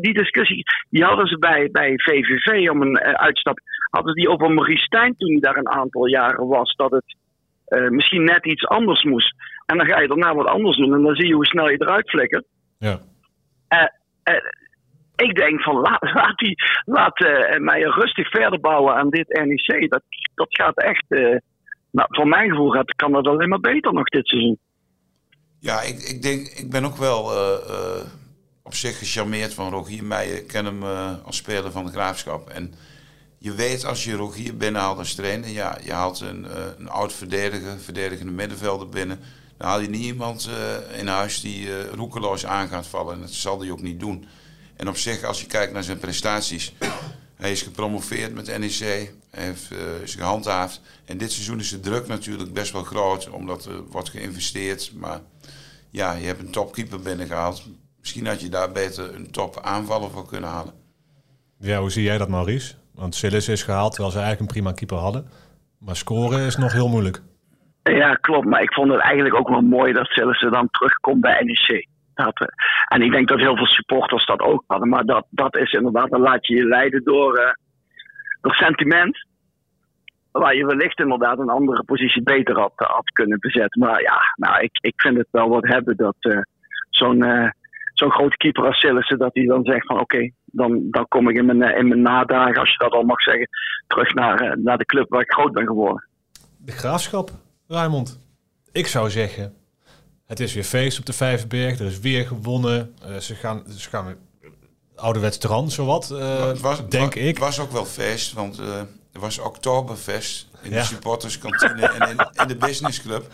Die 0.00 0.12
discussie 0.12 0.62
die 0.90 1.04
hadden 1.04 1.26
ze 1.26 1.38
bij, 1.38 1.68
bij 1.70 1.92
VVV 1.96 2.70
om 2.70 2.82
een 2.82 2.98
uitstap. 2.98 3.58
Hadden 3.90 4.14
die 4.14 4.28
over 4.28 4.50
Maurice 4.50 4.84
Stijn 4.84 5.16
toen 5.16 5.30
hij 5.30 5.40
daar 5.40 5.56
een 5.56 5.70
aantal 5.70 6.06
jaren 6.06 6.46
was. 6.46 6.74
Dat 6.76 6.90
het 6.90 7.16
misschien 7.90 8.24
net 8.24 8.46
iets 8.46 8.66
anders 8.66 9.02
moest. 9.02 9.34
En 9.66 9.76
dan 9.76 9.86
ga 9.86 10.00
je 10.00 10.08
daarna 10.08 10.34
wat 10.34 10.46
anders 10.46 10.76
doen. 10.76 10.94
En 10.94 11.02
dan 11.02 11.14
zie 11.14 11.26
je 11.26 11.34
hoe 11.34 11.46
snel 11.46 11.68
je 11.68 11.80
eruit 11.80 12.10
flikkert. 12.10 12.44
Ja 12.78 13.00
ik 15.22 15.34
denk 15.34 15.62
van 15.62 15.80
laat, 15.80 16.02
laat, 16.14 16.38
die, 16.38 16.54
laat 16.84 17.20
uh, 17.20 17.58
mij 17.58 17.80
rustig 17.80 18.30
verder 18.30 18.60
bouwen 18.60 18.94
aan 18.94 19.10
dit 19.10 19.28
NEC. 19.28 19.90
Dat, 19.90 20.02
dat 20.34 20.48
gaat 20.48 20.76
echt, 20.76 21.04
uh, 21.08 21.36
nou, 21.90 22.08
voor 22.10 22.28
mijn 22.28 22.50
gevoel 22.50 22.70
gaat, 22.70 22.94
kan 22.94 23.12
dat 23.12 23.26
alleen 23.26 23.48
maar 23.48 23.60
beter 23.60 23.92
nog 23.92 24.08
dit 24.08 24.26
seizoen. 24.26 24.58
Ja, 25.58 25.80
ik, 25.80 25.98
ik 25.98 26.22
denk, 26.22 26.46
ik 26.46 26.70
ben 26.70 26.84
ook 26.84 26.96
wel 26.96 27.32
uh, 27.32 28.04
op 28.62 28.74
zich 28.74 28.98
gecharmeerd 28.98 29.54
van 29.54 29.70
Rogier 29.70 30.04
Meijer. 30.04 30.36
Ik 30.36 30.46
ken 30.46 30.64
hem 30.64 30.82
als 31.24 31.36
speler 31.36 31.70
van 31.70 31.84
de 31.84 31.90
Graafschap. 31.90 32.48
En 32.48 32.74
je 33.42 33.54
weet 33.54 33.84
als 33.84 34.04
je 34.04 34.14
Rogier 34.14 34.56
binnenhaalt 34.56 34.98
als 34.98 35.14
trainer, 35.14 35.48
ja, 35.48 35.78
je 35.84 35.92
haalt 35.92 36.20
een, 36.20 36.46
een 36.78 36.88
oud 36.88 37.12
verdediger, 37.12 37.78
verdedigende 37.78 38.32
middenvelder 38.32 38.88
binnen. 38.88 39.20
Dan 39.56 39.68
haal 39.68 39.80
je 39.80 39.88
niet 39.88 40.02
iemand 40.02 40.48
in 40.98 41.06
huis 41.06 41.40
die 41.40 41.90
roekeloos 41.90 42.46
aan 42.46 42.68
gaat 42.68 42.86
vallen. 42.86 43.14
En 43.14 43.20
dat 43.20 43.30
zal 43.30 43.60
hij 43.60 43.70
ook 43.70 43.82
niet 43.82 44.00
doen. 44.00 44.26
En 44.76 44.88
op 44.88 44.96
zich, 44.96 45.24
als 45.24 45.40
je 45.40 45.46
kijkt 45.46 45.72
naar 45.72 45.82
zijn 45.82 45.98
prestaties. 45.98 46.72
Hij 47.36 47.52
is 47.52 47.62
gepromoveerd 47.62 48.34
met 48.34 48.58
NEC. 48.58 49.12
Heeft, 49.30 49.72
uh, 49.72 50.02
is 50.02 50.14
gehandhaafd. 50.14 50.80
En 51.04 51.18
dit 51.18 51.32
seizoen 51.32 51.58
is 51.58 51.70
de 51.70 51.80
druk 51.80 52.06
natuurlijk 52.06 52.52
best 52.52 52.72
wel 52.72 52.82
groot. 52.82 53.30
Omdat 53.30 53.64
er 53.64 53.82
wordt 53.86 54.08
geïnvesteerd. 54.08 54.92
Maar 54.94 55.20
ja, 55.90 56.12
je 56.12 56.26
hebt 56.26 56.40
een 56.40 56.50
topkeeper 56.50 57.00
binnengehaald. 57.00 57.62
Misschien 58.00 58.26
had 58.26 58.40
je 58.40 58.48
daar 58.48 58.72
beter 58.72 59.14
een 59.14 59.30
top 59.30 59.60
aanvaller 59.60 60.10
voor 60.10 60.26
kunnen 60.26 60.50
halen. 60.50 60.74
Ja, 61.58 61.80
hoe 61.80 61.90
zie 61.90 62.02
jij 62.02 62.18
dat 62.18 62.28
Maurice? 62.28 62.74
Want 62.94 63.14
Silas 63.14 63.48
is 63.48 63.62
gehaald 63.62 63.92
terwijl 63.92 64.12
ze 64.12 64.20
eigenlijk 64.20 64.50
een 64.50 64.62
prima 64.62 64.72
keeper 64.76 64.96
hadden. 64.96 65.26
Maar 65.78 65.96
scoren 65.96 66.40
is 66.46 66.56
nog 66.56 66.72
heel 66.72 66.88
moeilijk. 66.88 67.20
Ja, 67.82 68.14
klopt. 68.14 68.46
Maar 68.46 68.62
ik 68.62 68.72
vond 68.72 68.92
het 68.92 69.00
eigenlijk 69.00 69.34
ook 69.34 69.48
wel 69.48 69.60
mooi 69.60 69.92
dat 69.92 70.06
Silas 70.06 70.40
dan 70.50 70.68
terugkomt 70.70 71.20
bij 71.20 71.42
NEC. 71.42 71.86
Eh, 72.14 72.28
en 72.88 73.02
ik 73.02 73.10
denk 73.10 73.28
dat 73.28 73.38
heel 73.38 73.56
veel 73.56 73.66
supporters 73.66 74.26
dat 74.26 74.40
ook 74.40 74.64
hadden. 74.66 74.88
Maar 74.88 75.04
dat, 75.04 75.26
dat 75.30 75.56
is 75.56 75.72
inderdaad, 75.72 76.10
dan 76.10 76.20
laat 76.20 76.46
je 76.46 76.54
je 76.54 76.64
leiden 76.66 77.04
door, 77.04 77.38
uh, 77.38 78.52
sentiment. 78.52 79.26
Waar 80.32 80.54
je 80.54 80.66
wellicht 80.66 80.98
inderdaad 80.98 81.38
een 81.38 81.48
andere 81.48 81.84
positie 81.84 82.22
beter 82.22 82.58
had, 82.58 82.72
had 82.76 83.10
kunnen 83.10 83.38
bezetten. 83.38 83.80
Maar 83.80 84.02
ja, 84.02 84.20
nou, 84.34 84.62
ik, 84.62 84.78
ik 84.80 85.00
vind 85.00 85.16
het 85.16 85.28
wel 85.30 85.48
wat 85.48 85.66
hebben 85.66 85.96
dat 85.96 86.16
zo'n 86.90 87.52
zo'n 88.02 88.10
grote 88.10 88.36
keeper 88.36 88.66
als 88.66 88.78
Sillissen, 88.78 89.18
dat 89.18 89.30
hij 89.32 89.44
dan 89.44 89.64
zegt 89.64 89.86
van 89.86 90.00
oké, 90.00 90.30
dan, 90.44 90.90
dan 90.90 91.08
kom 91.08 91.28
ik 91.28 91.36
in 91.36 91.46
mijn, 91.46 91.76
in 91.76 91.88
mijn 91.88 92.02
nadagen, 92.02 92.60
als 92.60 92.70
je 92.70 92.78
dat 92.78 92.92
al 92.92 93.02
mag 93.02 93.20
zeggen, 93.20 93.48
terug 93.86 94.14
naar, 94.14 94.58
naar 94.58 94.78
de 94.78 94.84
club 94.84 95.08
waar 95.08 95.20
ik 95.20 95.32
groot 95.32 95.52
ben 95.52 95.66
geworden. 95.66 96.08
De 96.56 96.72
graafschap, 96.72 97.30
Raymond. 97.68 98.20
Ik 98.72 98.86
zou 98.86 99.10
zeggen, 99.10 99.54
het 100.26 100.40
is 100.40 100.54
weer 100.54 100.64
feest 100.64 100.98
op 100.98 101.06
de 101.06 101.12
Vijverberg. 101.12 101.78
Er 101.78 101.86
is 101.86 102.00
weer 102.00 102.26
gewonnen. 102.26 102.94
Uh, 103.08 103.16
ze 103.16 103.34
gaan, 103.34 103.62
ze 103.68 103.88
gaan 103.88 104.14
ouderwets 104.96 105.38
dran, 105.38 105.70
zowat, 105.70 106.10
uh, 106.12 106.52
was, 106.52 106.88
denk 106.88 107.14
ik. 107.14 107.26
Het 107.26 107.38
was 107.38 107.60
ook 107.60 107.70
wel 107.70 107.84
feest, 107.84 108.32
want 108.32 108.60
uh, 108.60 108.78
er 109.12 109.20
was 109.20 109.38
Oktoberfest 109.38 110.48
in 110.62 110.70
de 110.70 110.82
supporterskantine 110.82 111.86
en 111.86 112.10
in, 112.10 112.26
in, 112.32 112.48
de 112.48 112.56
businessclub. 112.56 113.26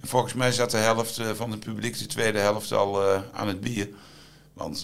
En 0.00 0.08
volgens 0.08 0.34
mij 0.34 0.52
zat 0.52 0.70
de 0.70 0.76
helft 0.76 1.22
van 1.34 1.50
het 1.50 1.60
publiek, 1.60 1.98
de 1.98 2.06
tweede 2.06 2.38
helft, 2.38 2.72
al 2.72 3.02
aan 3.32 3.48
het 3.48 3.60
bier. 3.60 3.88
Want 4.56 4.80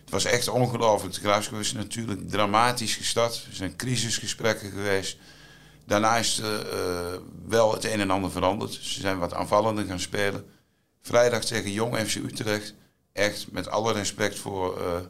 het 0.00 0.10
was 0.10 0.24
echt 0.24 0.48
ongelooflijk. 0.48 1.14
Graafschap 1.14 1.58
is 1.58 1.72
natuurlijk 1.72 2.30
dramatisch 2.30 2.96
gestart. 2.96 3.34
Er 3.48 3.56
zijn 3.56 3.76
crisisgesprekken 3.76 4.70
geweest. 4.70 5.16
Daarna 5.84 6.16
is 6.16 6.38
er 6.38 7.20
wel 7.46 7.72
het 7.72 7.84
een 7.84 8.00
en 8.00 8.10
ander 8.10 8.30
veranderd. 8.30 8.72
Ze 8.72 9.00
zijn 9.00 9.18
wat 9.18 9.34
aanvallender 9.34 9.84
gaan 9.84 10.00
spelen. 10.00 10.44
Vrijdag 11.02 11.44
tegen 11.44 11.72
Jong 11.72 11.96
FC 11.96 12.14
Utrecht. 12.14 12.74
Echt 13.12 13.46
met 13.50 13.68
alle 13.68 13.92
respect 13.92 14.38
voor 14.38 14.80
uh, 14.80 15.00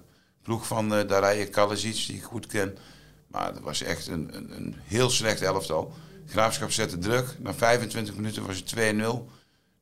ploeg 0.42 0.66
van 0.66 0.99
uh, 0.99 1.09
Darije 1.09 1.47
Kalasic, 1.47 2.07
die 2.07 2.16
ik 2.16 2.23
goed 2.23 2.47
ken. 2.47 2.78
Maar 3.26 3.47
het 3.47 3.61
was 3.61 3.83
echt 3.83 4.07
een, 4.07 4.37
een, 4.37 4.57
een, 4.57 4.76
heel 4.85 5.11
slecht 5.11 5.40
elftal. 5.40 5.92
Graafschap 6.26 6.71
zette 6.71 6.99
druk. 6.99 7.37
Na 7.38 7.54
25 7.54 8.14
minuten 8.14 8.47
was 8.47 8.57
het 8.57 8.75
2-0. 8.75 8.76
Nou, 8.95 9.28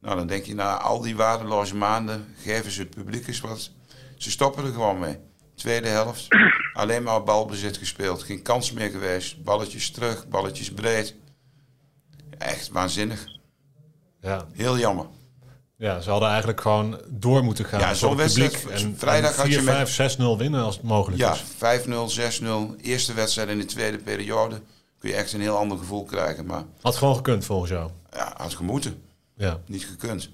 dan 0.00 0.26
denk 0.26 0.44
je, 0.44 0.54
na 0.54 0.78
al 0.78 1.00
die 1.00 1.16
waardeloze 1.16 1.76
maanden 1.76 2.34
geven 2.42 2.70
ze 2.70 2.80
het 2.80 2.90
publiek 2.90 3.26
eens 3.26 3.40
wat. 3.40 3.70
Ze 4.20 4.30
stoppen 4.30 4.64
er 4.64 4.72
gewoon 4.72 4.98
mee. 4.98 5.18
Tweede 5.54 5.88
helft, 5.88 6.26
alleen 6.72 7.02
maar 7.02 7.22
balbezit 7.22 7.76
gespeeld. 7.76 8.22
Geen 8.22 8.42
kans 8.42 8.72
meer 8.72 8.90
geweest. 8.90 9.42
Balletjes 9.44 9.90
terug, 9.90 10.28
balletjes 10.28 10.72
breed. 10.72 11.14
Echt 12.38 12.68
waanzinnig. 12.68 13.26
Ja. 14.20 14.46
Heel 14.52 14.78
jammer. 14.78 15.06
Ja, 15.76 16.00
ze 16.00 16.10
hadden 16.10 16.28
eigenlijk 16.28 16.60
gewoon 16.60 17.00
door 17.08 17.44
moeten 17.44 17.64
gaan. 17.64 17.80
Ja, 17.80 17.94
zo'n 17.94 18.16
wedstrijd. 18.16 18.66
En, 18.66 18.98
vrijdag 18.98 19.36
had 19.36 19.52
je 19.52 19.62
met 19.62 19.90
5, 19.90 20.16
6-0 20.16 20.22
winnen 20.36 20.62
als 20.62 20.76
het 20.76 20.84
mogelijk 20.84 21.20
ja, 21.20 21.32
is. 21.32 21.44
Ja, 21.58 21.80
5-0, 21.80 22.78
6-0. 22.78 22.80
Eerste 22.82 23.14
wedstrijd 23.14 23.48
in 23.48 23.58
de 23.58 23.64
tweede 23.64 23.98
periode. 23.98 24.60
Kun 24.98 25.08
je 25.08 25.16
echt 25.16 25.32
een 25.32 25.40
heel 25.40 25.56
ander 25.56 25.78
gevoel 25.78 26.04
krijgen. 26.04 26.46
Maar... 26.46 26.64
Had 26.80 26.96
gewoon 26.96 27.16
gekund 27.16 27.44
volgens 27.44 27.70
jou? 27.70 27.90
Ja, 28.12 28.34
had 28.36 28.54
gemoeten. 28.54 29.02
Ja. 29.36 29.60
Niet 29.66 29.84
gekund. 29.84 30.30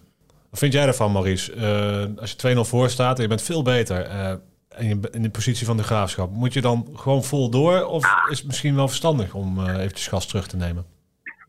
Wat 0.56 0.64
vind 0.64 0.76
jij 0.76 0.86
ervan, 0.86 1.12
Maurice? 1.12 1.54
Uh, 1.54 2.20
als 2.20 2.30
je 2.30 2.56
2-0 2.56 2.60
voor 2.60 2.88
staat 2.88 3.16
en 3.16 3.22
je 3.22 3.28
bent 3.28 3.42
veel 3.42 3.62
beter. 3.62 4.06
Uh, 4.06 4.30
en 4.68 4.88
je 4.88 5.08
in 5.10 5.22
de 5.22 5.30
positie 5.30 5.66
van 5.66 5.76
de 5.76 5.82
graafschap. 5.82 6.30
Moet 6.30 6.52
je 6.52 6.60
dan 6.60 6.88
gewoon 6.94 7.22
vol 7.22 7.50
door? 7.50 7.84
Of 7.84 8.04
is 8.30 8.38
het 8.38 8.46
misschien 8.46 8.74
wel 8.74 8.88
verstandig 8.88 9.34
om 9.34 9.58
uh, 9.58 9.78
eventjes 9.78 10.08
gas 10.08 10.26
terug 10.28 10.46
te 10.46 10.56
nemen? 10.56 10.84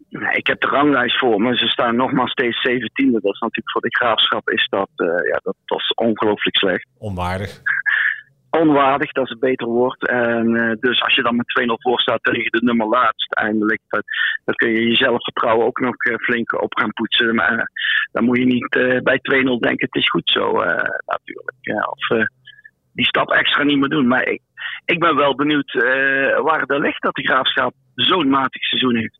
Nee, 0.10 0.36
ik 0.36 0.48
heb 0.48 0.62
de 0.62 0.68
ranglijst 0.68 1.20
voor 1.20 1.42
me. 1.42 1.58
Ze 1.58 1.68
staan 1.68 1.96
nog 1.96 2.12
maar 2.12 2.30
steeds 2.30 2.58
17e. 2.70 3.12
Dat 3.12 3.34
is 3.34 3.40
natuurlijk 3.40 3.72
voor 3.72 3.82
de 3.82 3.96
graafschap 3.96 4.50
is 4.50 4.68
dat, 4.70 4.90
ja, 5.32 5.40
dat, 5.44 5.56
dat 5.66 5.80
is 5.80 5.92
ongelooflijk 5.96 6.58
slecht. 6.58 6.88
Onwaardig. 6.98 7.62
Onwaardig, 8.60 9.12
dat 9.12 9.30
een 9.30 9.40
beter 9.40 9.68
woord. 9.68 10.08
En, 10.08 10.50
uh, 10.56 10.72
dus 10.80 11.02
als 11.02 11.16
je 11.16 11.22
dan 11.22 11.36
met 11.36 11.62
2-0 11.62 11.74
voor 11.78 12.00
staat 12.00 12.24
tegen 12.24 12.52
de 12.52 12.64
nummer 12.64 12.88
laatst 12.88 13.34
eindelijk, 13.34 13.82
dat, 14.46 14.56
kun 14.56 14.70
je 14.70 14.88
jezelf 14.88 15.24
vertrouwen 15.24 15.66
ook 15.66 15.80
nog 15.80 16.06
uh, 16.06 16.16
flink 16.16 16.62
op 16.62 16.78
gaan 16.78 16.94
poetsen. 16.94 17.36
Maar 17.36 17.72
dan 18.12 18.24
moet 18.24 18.38
je 18.38 18.46
niet 18.46 18.70
bij 19.04 19.20
2-0 19.20 19.22
denken, 19.60 19.88
het 19.90 19.96
is 19.96 20.10
goed 20.10 20.30
zo 20.30 20.52
natuurlijk. 21.06 21.58
Ja, 21.62 21.82
of 21.82 22.28
die 22.94 23.06
stap 23.06 23.32
extra 23.32 23.64
niet 23.64 23.78
meer 23.78 23.90
doen. 23.90 24.08
Maar 24.08 24.28
ik, 24.28 24.42
ik 24.86 25.00
ben 25.00 25.16
wel 25.16 25.36
benieuwd 25.36 25.74
waar 26.44 26.62
het 26.62 26.78
ligt 26.78 27.02
dat 27.02 27.16
de 27.16 27.28
graafschap 27.28 27.74
zo'n 27.96 28.30
matig 28.30 28.64
seizoen 28.64 28.96
heeft. 28.96 29.20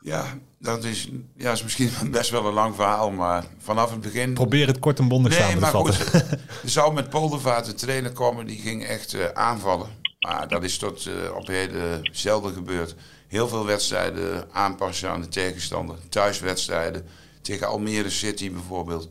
Ja, 0.00 0.38
dat 0.58 0.84
is, 0.84 1.08
ja, 1.36 1.52
is 1.52 1.62
misschien 1.62 1.90
best 2.10 2.30
wel 2.30 2.46
een 2.46 2.52
lang 2.52 2.74
verhaal, 2.74 3.10
maar 3.10 3.44
vanaf 3.58 3.90
het 3.90 4.00
begin... 4.00 4.34
Probeer 4.34 4.66
het 4.66 4.78
kort 4.78 4.98
en 4.98 5.08
bondig 5.08 5.32
nee, 5.32 5.40
samen 5.40 5.62
te 5.62 5.66
vatten. 5.66 6.28
Er 6.62 6.70
zou 6.70 6.94
met 6.94 7.10
Poldervaart 7.10 7.66
een 7.66 7.76
trainer 7.76 8.12
komen 8.12 8.46
die 8.46 8.58
ging 8.58 8.84
echt 8.84 9.14
uh, 9.14 9.24
aanvallen. 9.34 9.88
Maar 10.18 10.48
dat 10.48 10.64
is 10.64 10.78
tot 10.78 11.06
uh, 11.06 11.14
op 11.36 11.46
heden 11.46 12.00
zelden 12.12 12.52
gebeurd. 12.52 12.94
Heel 13.28 13.48
veel 13.48 13.66
wedstrijden 13.66 14.48
aanpassen 14.52 15.10
aan 15.10 15.20
de 15.20 15.28
tegenstander. 15.28 15.96
Thuiswedstrijden. 16.08 17.06
Tegen 17.42 17.66
Almere 17.68 18.10
City 18.10 18.52
bijvoorbeeld. 18.52 19.08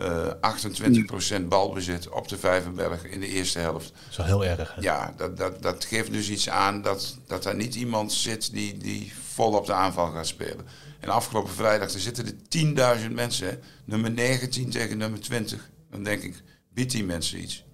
Uh, 0.00 1.40
28% 1.40 1.42
balbezit 1.48 2.08
op 2.08 2.28
de 2.28 2.38
Vijverberg 2.38 3.04
in 3.04 3.20
de 3.20 3.26
eerste 3.26 3.58
helft. 3.58 3.92
Dat 3.92 4.10
is 4.10 4.16
wel 4.16 4.26
heel 4.26 4.44
erg. 4.44 4.74
Hè? 4.74 4.80
Ja, 4.80 5.14
dat, 5.16 5.36
dat, 5.36 5.62
dat 5.62 5.84
geeft 5.84 6.12
dus 6.12 6.30
iets 6.30 6.48
aan 6.48 6.82
dat, 6.82 7.18
dat 7.26 7.44
er 7.44 7.54
niet 7.54 7.74
iemand 7.74 8.12
zit 8.12 8.52
die, 8.52 8.76
die 8.76 9.12
vol 9.32 9.52
op 9.52 9.66
de 9.66 9.72
aanval 9.72 10.10
gaat 10.10 10.26
spelen. 10.26 10.66
En 11.00 11.08
afgelopen 11.08 11.52
vrijdag 11.52 11.92
er 11.92 12.00
zitten 12.00 12.26
er 12.26 12.98
10.000 13.08 13.12
mensen. 13.12 13.60
Nummer 13.84 14.10
19 14.10 14.70
tegen 14.70 14.98
nummer 14.98 15.20
20. 15.20 15.70
Dan 15.90 16.02
denk 16.02 16.22
ik, 16.22 16.42
biedt 16.72 16.92
die 16.92 17.04
mensen 17.04 17.40
iets. 17.40 17.64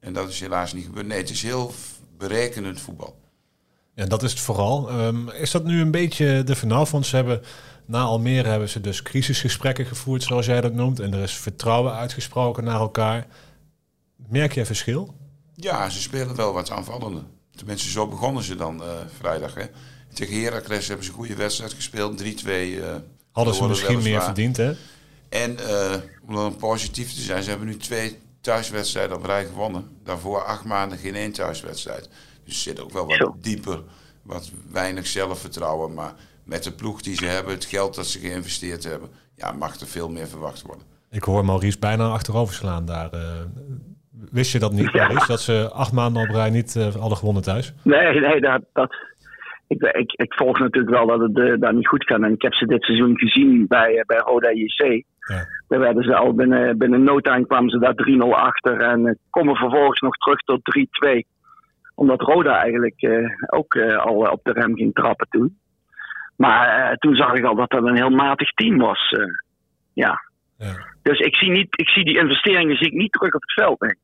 En 0.00 0.12
dat 0.12 0.28
is 0.28 0.40
helaas 0.40 0.72
niet 0.72 0.84
gebeurd. 0.84 1.06
Nee, 1.06 1.18
het 1.18 1.30
is 1.30 1.42
heel 1.42 1.74
berekenend 2.16 2.80
voetbal. 2.80 3.23
Ja, 3.94 4.06
dat 4.06 4.22
is 4.22 4.30
het 4.30 4.40
vooral. 4.40 4.90
Um, 4.90 5.30
is 5.30 5.50
dat 5.50 5.64
nu 5.64 5.80
een 5.80 5.90
beetje 5.90 6.44
de? 6.44 6.54
Ze 7.02 7.16
hebben 7.16 7.42
na 7.86 8.02
Almere 8.02 8.48
hebben 8.48 8.68
ze 8.68 8.80
dus 8.80 9.02
crisisgesprekken 9.02 9.86
gevoerd, 9.86 10.22
zoals 10.22 10.46
jij 10.46 10.60
dat 10.60 10.72
noemt. 10.72 11.00
En 11.00 11.14
er 11.14 11.22
is 11.22 11.36
vertrouwen 11.36 11.94
uitgesproken 11.94 12.64
naar 12.64 12.80
elkaar. 12.80 13.26
Merk 14.28 14.54
je 14.54 14.64
verschil? 14.64 15.14
Ja, 15.54 15.90
ze 15.90 16.00
spelen 16.00 16.36
wel 16.36 16.52
wat 16.52 16.70
aanvallender. 16.70 17.22
Tenminste, 17.56 17.90
zo 17.90 18.06
begonnen 18.06 18.42
ze 18.42 18.56
dan 18.56 18.82
uh, 18.82 18.88
vrijdag. 19.18 19.54
Hè. 19.54 19.64
Tegen 20.14 20.42
Heracles 20.42 20.86
hebben 20.86 21.04
ze 21.04 21.10
een 21.10 21.16
goede 21.16 21.34
wedstrijd 21.34 21.72
gespeeld. 21.72 22.22
3-2. 22.22 22.24
Uh, 22.46 22.88
eh, 22.88 22.94
Hadden 23.32 23.54
ze 23.54 23.66
misschien 23.66 24.02
meer 24.02 24.22
verdiend, 24.22 24.56
hè? 24.56 24.72
En 25.28 25.56
uh, 25.60 25.94
om 26.26 26.34
dan 26.34 26.56
positief 26.56 27.14
te 27.14 27.20
zijn, 27.20 27.42
ze 27.42 27.48
hebben 27.48 27.68
nu 27.68 27.76
twee 27.76 28.18
thuiswedstrijden 28.40 29.16
op 29.16 29.24
rij 29.24 29.44
gewonnen. 29.44 29.88
Daarvoor 30.04 30.44
acht 30.44 30.64
maanden 30.64 30.98
geen 30.98 31.14
één 31.14 31.32
thuiswedstrijd. 31.32 32.08
Dus 32.44 32.62
zit 32.62 32.80
ook 32.80 32.92
wel 32.92 33.06
wat 33.06 33.34
dieper, 33.40 33.78
wat 34.22 34.52
weinig 34.72 35.06
zelfvertrouwen. 35.06 35.94
Maar 35.94 36.14
met 36.44 36.64
de 36.64 36.72
ploeg 36.72 37.02
die 37.02 37.14
ze 37.14 37.26
hebben, 37.26 37.54
het 37.54 37.64
geld 37.64 37.94
dat 37.94 38.06
ze 38.06 38.18
geïnvesteerd 38.18 38.84
hebben, 38.84 39.08
ja, 39.36 39.52
mag 39.52 39.80
er 39.80 39.86
veel 39.86 40.10
meer 40.10 40.26
verwacht 40.26 40.62
worden. 40.62 40.84
Ik 41.10 41.22
hoor 41.22 41.44
Maurice 41.44 41.78
bijna 41.78 42.08
achterover 42.08 42.54
slaan 42.54 42.86
daar. 42.86 43.10
Uh, 43.14 43.20
wist 44.32 44.52
je 44.52 44.58
dat 44.58 44.72
niet, 44.72 44.92
Maurice? 44.92 45.26
Dat 45.26 45.40
ze 45.40 45.70
acht 45.72 45.92
maanden 45.92 46.22
op 46.22 46.34
rij 46.34 46.50
niet 46.50 46.74
uh, 46.74 46.84
hadden 46.84 47.18
gewonnen 47.18 47.42
thuis? 47.42 47.74
Nee, 47.82 48.20
nee, 48.20 48.40
dat, 48.40 48.62
dat, 48.72 48.94
ik, 49.66 49.82
ik, 49.82 50.12
ik 50.12 50.34
volg 50.34 50.58
natuurlijk 50.58 50.94
wel 50.94 51.06
dat 51.06 51.20
het 51.20 51.36
uh, 51.36 51.60
daar 51.60 51.74
niet 51.74 51.88
goed 51.88 52.04
gaat. 52.04 52.22
En 52.22 52.32
ik 52.32 52.42
heb 52.42 52.54
ze 52.54 52.66
dit 52.66 52.84
seizoen 52.84 53.18
gezien 53.18 53.66
bij, 53.68 54.04
bij 54.06 54.18
Roda 54.18 54.50
JC. 54.50 55.04
Ja. 55.18 55.46
Daar 55.68 55.80
werden 55.80 56.02
ze 56.02 56.16
al 56.16 56.34
binnen, 56.34 56.78
binnen 56.78 57.02
no 57.02 57.20
time 57.20 57.46
kwamen 57.46 57.70
ze 57.70 57.78
daar 57.78 57.94
3-0 57.94 58.18
achter. 58.30 58.80
En 58.80 59.18
komen 59.30 59.56
vervolgens 59.56 60.00
nog 60.00 60.16
terug 60.16 60.40
tot 60.40 60.60
3-2. 61.08 61.33
Omdat 61.94 62.20
Roda 62.20 62.58
eigenlijk 62.58 63.02
ook 63.46 63.76
al 63.76 64.14
op 64.14 64.40
de 64.42 64.52
rem 64.52 64.76
ging 64.76 64.94
trappen 64.94 65.26
toen. 65.30 65.58
Maar 66.36 66.90
uh, 66.90 66.96
toen 66.96 67.14
zag 67.14 67.32
ik 67.32 67.44
al 67.44 67.54
dat 67.54 67.70
dat 67.70 67.84
een 67.84 67.96
heel 67.96 68.10
matig 68.10 68.52
team 68.52 68.78
was. 68.78 69.10
Uh, 69.10 69.24
ja. 69.92 70.20
ja. 70.58 70.74
Dus 71.02 71.18
ik 71.18 71.34
zie, 71.34 71.50
niet, 71.50 71.68
ik 71.70 71.88
zie 71.88 72.04
die 72.04 72.18
investeringen 72.18 72.76
zie 72.76 72.86
ik 72.86 72.92
niet 72.92 73.12
terug 73.12 73.34
op 73.34 73.40
het 73.40 73.52
veld. 73.52 73.80
Denk 73.80 73.96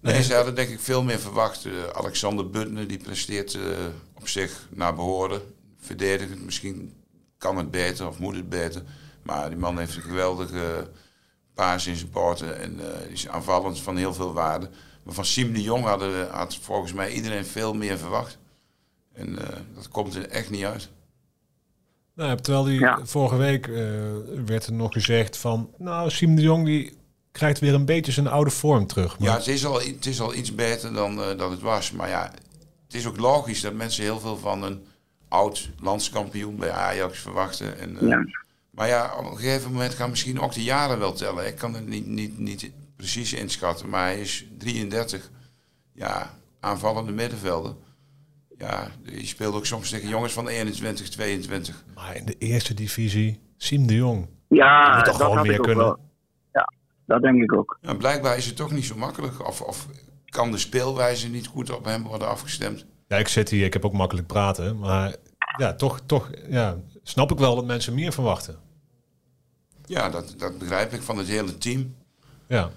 Nee, 0.00 0.22
ze 0.22 0.34
hadden 0.34 0.54
denk 0.54 0.68
ik 0.68 0.80
veel 0.80 1.02
meer 1.02 1.18
verwacht. 1.18 1.66
Uh, 1.66 1.72
Alexander 1.92 2.50
Butner 2.50 2.88
die 2.88 3.02
presteert 3.02 3.58
op 4.14 4.28
zich 4.28 4.66
naar 4.70 4.94
behoren. 4.94 5.40
Verdedigend 5.78 6.44
misschien 6.44 6.92
kan 7.38 7.56
het 7.56 7.70
beter 7.70 8.06
of 8.06 8.18
moet 8.18 8.36
het 8.36 8.48
beter. 8.48 8.82
Maar 9.22 9.48
die 9.48 9.58
man 9.58 9.78
heeft 9.78 9.96
een 9.96 10.02
geweldige 10.02 10.90
paas 11.54 11.86
in 11.86 11.96
zijn 11.96 12.10
poorten. 12.10 12.60
En 12.60 12.80
is 13.08 13.28
aanvallend 13.28 13.80
van 13.80 13.96
heel 13.96 14.14
veel 14.14 14.32
waarde. 14.32 14.68
Maar 15.02 15.14
van 15.14 15.24
Siem 15.24 15.52
de 15.52 15.62
Jong 15.62 15.84
hadden, 15.84 16.30
had 16.30 16.56
volgens 16.56 16.92
mij 16.92 17.12
iedereen 17.12 17.44
veel 17.44 17.74
meer 17.74 17.98
verwacht. 17.98 18.38
En 19.12 19.38
dat 19.74 19.88
komt 19.88 20.14
er 20.14 20.28
echt 20.28 20.50
niet 20.50 20.64
uit. 20.64 20.88
Nou, 22.14 22.36
terwijl 22.40 22.64
die 22.64 22.88
vorige 23.02 23.36
week 23.36 23.66
uh, 23.66 23.76
werd 24.46 24.66
er 24.66 24.72
nog 24.72 24.92
gezegd 24.92 25.36
van, 25.36 25.70
nou, 25.78 26.10
Siem 26.10 26.36
de 26.36 26.42
Jong 26.42 26.64
die 26.64 26.96
krijgt 27.32 27.58
weer 27.58 27.74
een 27.74 27.84
beetje 27.84 28.12
zijn 28.12 28.26
oude 28.26 28.50
vorm 28.50 28.86
terug. 28.86 29.18
Maar... 29.18 29.28
Ja, 29.28 29.34
het 29.36 29.46
is, 29.46 29.66
al, 29.66 29.80
het 29.80 30.06
is 30.06 30.20
al 30.20 30.34
iets 30.34 30.54
beter 30.54 30.92
dan 30.92 31.18
uh, 31.18 31.26
dat 31.36 31.50
het 31.50 31.60
was. 31.60 31.92
Maar 31.92 32.08
ja, 32.08 32.30
het 32.84 32.94
is 32.94 33.06
ook 33.06 33.16
logisch 33.16 33.60
dat 33.60 33.72
mensen 33.72 34.02
heel 34.02 34.20
veel 34.20 34.36
van 34.36 34.62
een 34.62 34.86
oud 35.28 35.70
landskampioen 35.80 36.56
bij 36.56 36.70
Ajax 36.70 37.18
verwachten. 37.18 37.78
En, 37.78 37.98
uh, 38.02 38.08
ja. 38.08 38.24
Maar 38.74 38.88
ja, 38.88 39.14
op 39.18 39.24
een 39.30 39.36
gegeven 39.36 39.72
moment 39.72 39.94
gaan 39.94 40.10
misschien 40.10 40.40
ook 40.40 40.52
de 40.52 40.62
jaren 40.62 40.98
wel 40.98 41.12
tellen. 41.12 41.46
Ik 41.46 41.56
kan 41.56 41.74
het 41.74 41.86
niet, 41.86 42.06
niet, 42.06 42.38
niet 42.38 42.70
precies 42.96 43.32
inschatten, 43.32 43.88
maar 43.88 44.04
hij 44.04 44.20
is 44.20 44.46
33. 44.58 45.30
Ja, 45.92 46.30
aanvallende 46.60 47.12
middenvelder. 47.12 47.74
Ja, 48.58 48.88
je 49.02 49.26
speelt 49.26 49.54
ook 49.54 49.66
soms 49.66 49.90
tegen 49.90 50.08
jongens 50.08 50.32
van 50.32 50.48
21, 50.48 51.08
22. 51.08 51.84
Maar 51.94 52.16
in 52.16 52.24
de 52.24 52.38
eerste 52.38 52.74
divisie, 52.74 53.40
Siem 53.56 53.86
de 53.86 53.94
Jong. 53.94 54.28
Ja, 54.48 55.02
dat 55.02 55.16
gewoon 55.16 55.46
meer 55.46 55.60
kunnen. 55.60 55.84
Wel. 55.84 55.98
Ja, 56.52 56.72
dat 57.06 57.22
denk 57.22 57.42
ik 57.42 57.52
ook. 57.52 57.78
Ja, 57.80 57.94
blijkbaar 57.94 58.36
is 58.36 58.46
het 58.46 58.56
toch 58.56 58.72
niet 58.72 58.84
zo 58.84 58.96
makkelijk. 58.96 59.46
Of, 59.46 59.60
of 59.60 59.88
kan 60.24 60.50
de 60.50 60.58
speelwijze 60.58 61.28
niet 61.28 61.46
goed 61.46 61.70
op 61.70 61.84
hem 61.84 62.02
worden 62.02 62.28
afgestemd? 62.28 62.86
Ja, 63.08 63.16
ik 63.16 63.28
zit 63.28 63.48
hier, 63.48 63.64
ik 63.64 63.72
heb 63.72 63.84
ook 63.84 63.92
makkelijk 63.92 64.26
praten. 64.26 64.78
Maar 64.78 65.16
ja, 65.56 65.74
toch, 65.74 66.00
toch 66.06 66.30
ja, 66.48 66.76
snap 67.02 67.32
ik 67.32 67.38
wel 67.38 67.54
dat 67.54 67.64
mensen 67.64 67.94
meer 67.94 68.12
verwachten. 68.12 68.58
Ja, 69.86 70.10
dat, 70.10 70.34
dat 70.36 70.58
begrijp 70.58 70.92
ik 70.92 71.02
van 71.02 71.18
het 71.18 71.26
hele 71.26 71.58
team. 71.58 71.94
Ja. 72.46 72.70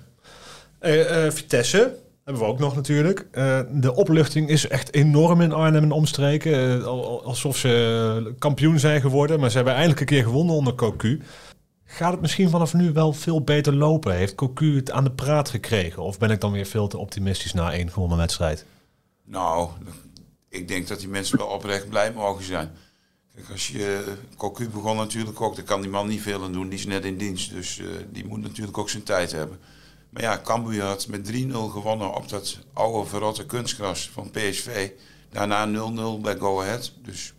Uh, 0.81 1.29
Vitesse, 1.29 1.97
hebben 2.23 2.43
we 2.43 2.49
ook 2.49 2.59
nog 2.59 2.75
natuurlijk. 2.75 3.27
Uh, 3.31 3.59
de 3.71 3.95
opluchting 3.95 4.49
is 4.49 4.67
echt 4.67 4.93
enorm 4.93 5.41
in 5.41 5.53
Arnhem 5.53 5.83
en 5.83 5.91
omstreken. 5.91 6.85
Alsof 7.23 7.57
ze 7.57 8.35
kampioen 8.39 8.79
zijn 8.79 9.01
geworden. 9.01 9.39
Maar 9.39 9.49
ze 9.49 9.55
hebben 9.55 9.73
eindelijk 9.73 9.99
een 9.99 10.05
keer 10.05 10.23
gewonnen 10.23 10.55
onder 10.55 10.75
Cocu. 10.75 11.21
Gaat 11.89 12.11
het 12.11 12.21
misschien 12.21 12.49
vanaf 12.49 12.73
nu 12.73 12.91
wel 12.91 13.13
veel 13.13 13.41
beter 13.41 13.73
lopen? 13.73 14.15
Heeft 14.15 14.35
Cocu 14.35 14.75
het 14.75 14.91
aan 14.91 15.03
de 15.03 15.11
praat 15.11 15.49
gekregen? 15.49 16.03
Of 16.03 16.17
ben 16.17 16.31
ik 16.31 16.41
dan 16.41 16.51
weer 16.51 16.65
veel 16.65 16.87
te 16.87 16.97
optimistisch 16.97 17.53
na 17.53 17.73
één 17.73 17.91
gewonnen 17.91 18.17
wedstrijd? 18.17 18.65
Nou, 19.25 19.69
ik 20.49 20.67
denk 20.67 20.87
dat 20.87 20.99
die 20.99 21.07
mensen 21.07 21.37
wel 21.37 21.47
oprecht 21.47 21.89
blij 21.89 22.13
mogen 22.13 22.43
zijn. 22.43 22.71
Kijk, 23.37 23.49
als 23.49 23.67
je 23.67 24.03
Cocu 24.37 24.69
begon 24.69 24.95
natuurlijk 24.95 25.41
ook, 25.41 25.55
dan 25.55 25.65
kan 25.65 25.81
die 25.81 25.89
man 25.89 26.07
niet 26.07 26.21
veel 26.21 26.43
aan 26.43 26.53
doen. 26.53 26.69
Die 26.69 26.79
is 26.79 26.85
net 26.85 27.05
in 27.05 27.17
dienst, 27.17 27.51
dus 27.51 27.77
uh, 27.77 27.87
die 28.11 28.25
moet 28.25 28.41
natuurlijk 28.41 28.77
ook 28.77 28.89
zijn 28.89 29.03
tijd 29.03 29.31
hebben. 29.31 29.59
Maar 30.09 30.21
ja, 30.21 30.41
Cambuur 30.43 30.83
had 30.83 31.07
met 31.07 31.31
3-0 31.31 31.33
gewonnen 31.51 32.15
op 32.15 32.29
dat 32.29 32.59
oude 32.73 33.09
verrotte 33.09 33.45
kunstgras 33.45 34.09
van 34.09 34.31
PSV. 34.31 34.89
Daarna 35.29 35.67
0-0 36.17 36.21
bij 36.21 36.37
Go 36.37 36.61
Ahead. 36.61 36.93
Dus 37.03 37.33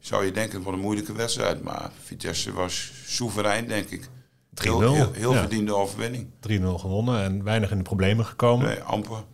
zou 0.00 0.24
je 0.24 0.32
denken, 0.32 0.62
wat 0.62 0.72
een 0.72 0.80
moeilijke 0.80 1.12
wedstrijd. 1.12 1.62
Maar 1.62 1.90
Vitesse 2.02 2.52
was 2.52 2.92
soeverein, 3.06 3.66
denk 3.68 3.88
ik. 3.88 4.04
3-0. 4.04 4.08
Heel, 4.54 4.80
heel, 4.80 5.12
heel 5.12 5.32
verdiende 5.32 5.74
overwinning. 5.74 6.26
3-0 6.48 6.62
gewonnen 6.62 7.22
en 7.22 7.44
weinig 7.44 7.70
in 7.70 7.76
de 7.76 7.82
problemen 7.82 8.24
gekomen. 8.24 8.66
Nee, 8.66 8.80
amper. 8.80 9.24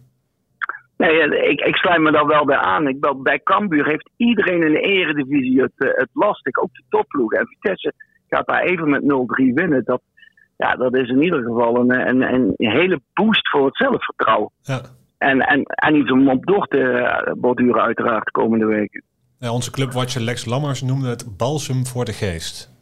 Nee, 0.98 1.48
ik, 1.48 1.60
ik 1.60 1.76
sluit 1.76 2.00
me 2.00 2.12
daar 2.12 2.26
wel 2.26 2.44
bij 2.44 2.56
aan. 2.56 2.88
Ik, 2.88 3.22
bij 3.22 3.40
Cambuur 3.42 3.86
heeft 3.86 4.10
iedereen 4.16 4.62
in 4.62 4.72
de 4.72 4.80
eredivisie 4.80 5.62
het, 5.62 5.72
eh, 5.76 5.88
het 5.92 6.08
lastig. 6.12 6.56
Ook 6.56 6.74
de 6.74 6.82
topploegen. 6.88 7.38
En 7.38 7.46
Vitesse 7.46 7.92
gaat 8.28 8.46
daar 8.46 8.62
even 8.62 8.90
met 8.90 9.02
0-3 9.02 9.54
winnen. 9.54 9.84
Dat, 9.84 10.00
Ja, 10.56 10.74
dat 10.74 10.96
is 10.96 11.08
in 11.08 11.22
ieder 11.22 11.42
geval 11.42 11.76
een, 11.76 12.08
een, 12.08 12.22
een 12.22 12.54
hele 12.56 13.00
boost 13.14 13.48
voor 13.50 13.66
het 13.66 13.76
zelfvertrouwen. 13.76 14.50
Ja. 14.62 14.80
En, 15.18 15.40
en, 15.40 15.62
en 15.62 15.96
iets 15.96 16.10
om 16.10 16.28
op 16.28 16.46
door 16.46 16.66
te 16.66 17.36
borduren 17.38 17.82
uiteraard 17.82 18.24
de 18.24 18.30
komende 18.30 18.66
weken. 18.66 19.02
Ja, 19.38 19.52
onze 19.52 19.70
clubwatcher 19.70 20.22
Lex 20.22 20.44
Lammers 20.44 20.82
noemde 20.82 21.08
het 21.08 21.36
balsem 21.36 21.86
voor 21.86 22.04
de 22.04 22.12
geest. 22.12 22.76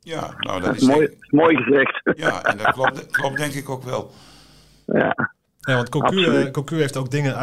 Ja, 0.00 0.34
nou 0.38 0.60
dat, 0.60 0.74
is, 0.80 0.86
mooi, 0.86 1.08
mooi 1.30 1.56
gezegd. 1.56 2.00
Ja, 2.16 2.42
en 2.42 2.56
dat 2.56 2.72
klopt, 2.72 3.06
klopt 3.06 3.36
denk 3.36 3.52
ik 3.52 3.68
ook 3.68 3.82
wel. 3.82 4.10
Ja. 4.86 5.34
Ja, 5.66 5.74
want 5.74 5.88
Cocu, 5.88 6.16
uh, 6.16 6.50
Cocu 6.50 6.76
heeft 6.76 6.96
ook 6.96 7.10
dingen 7.10 7.36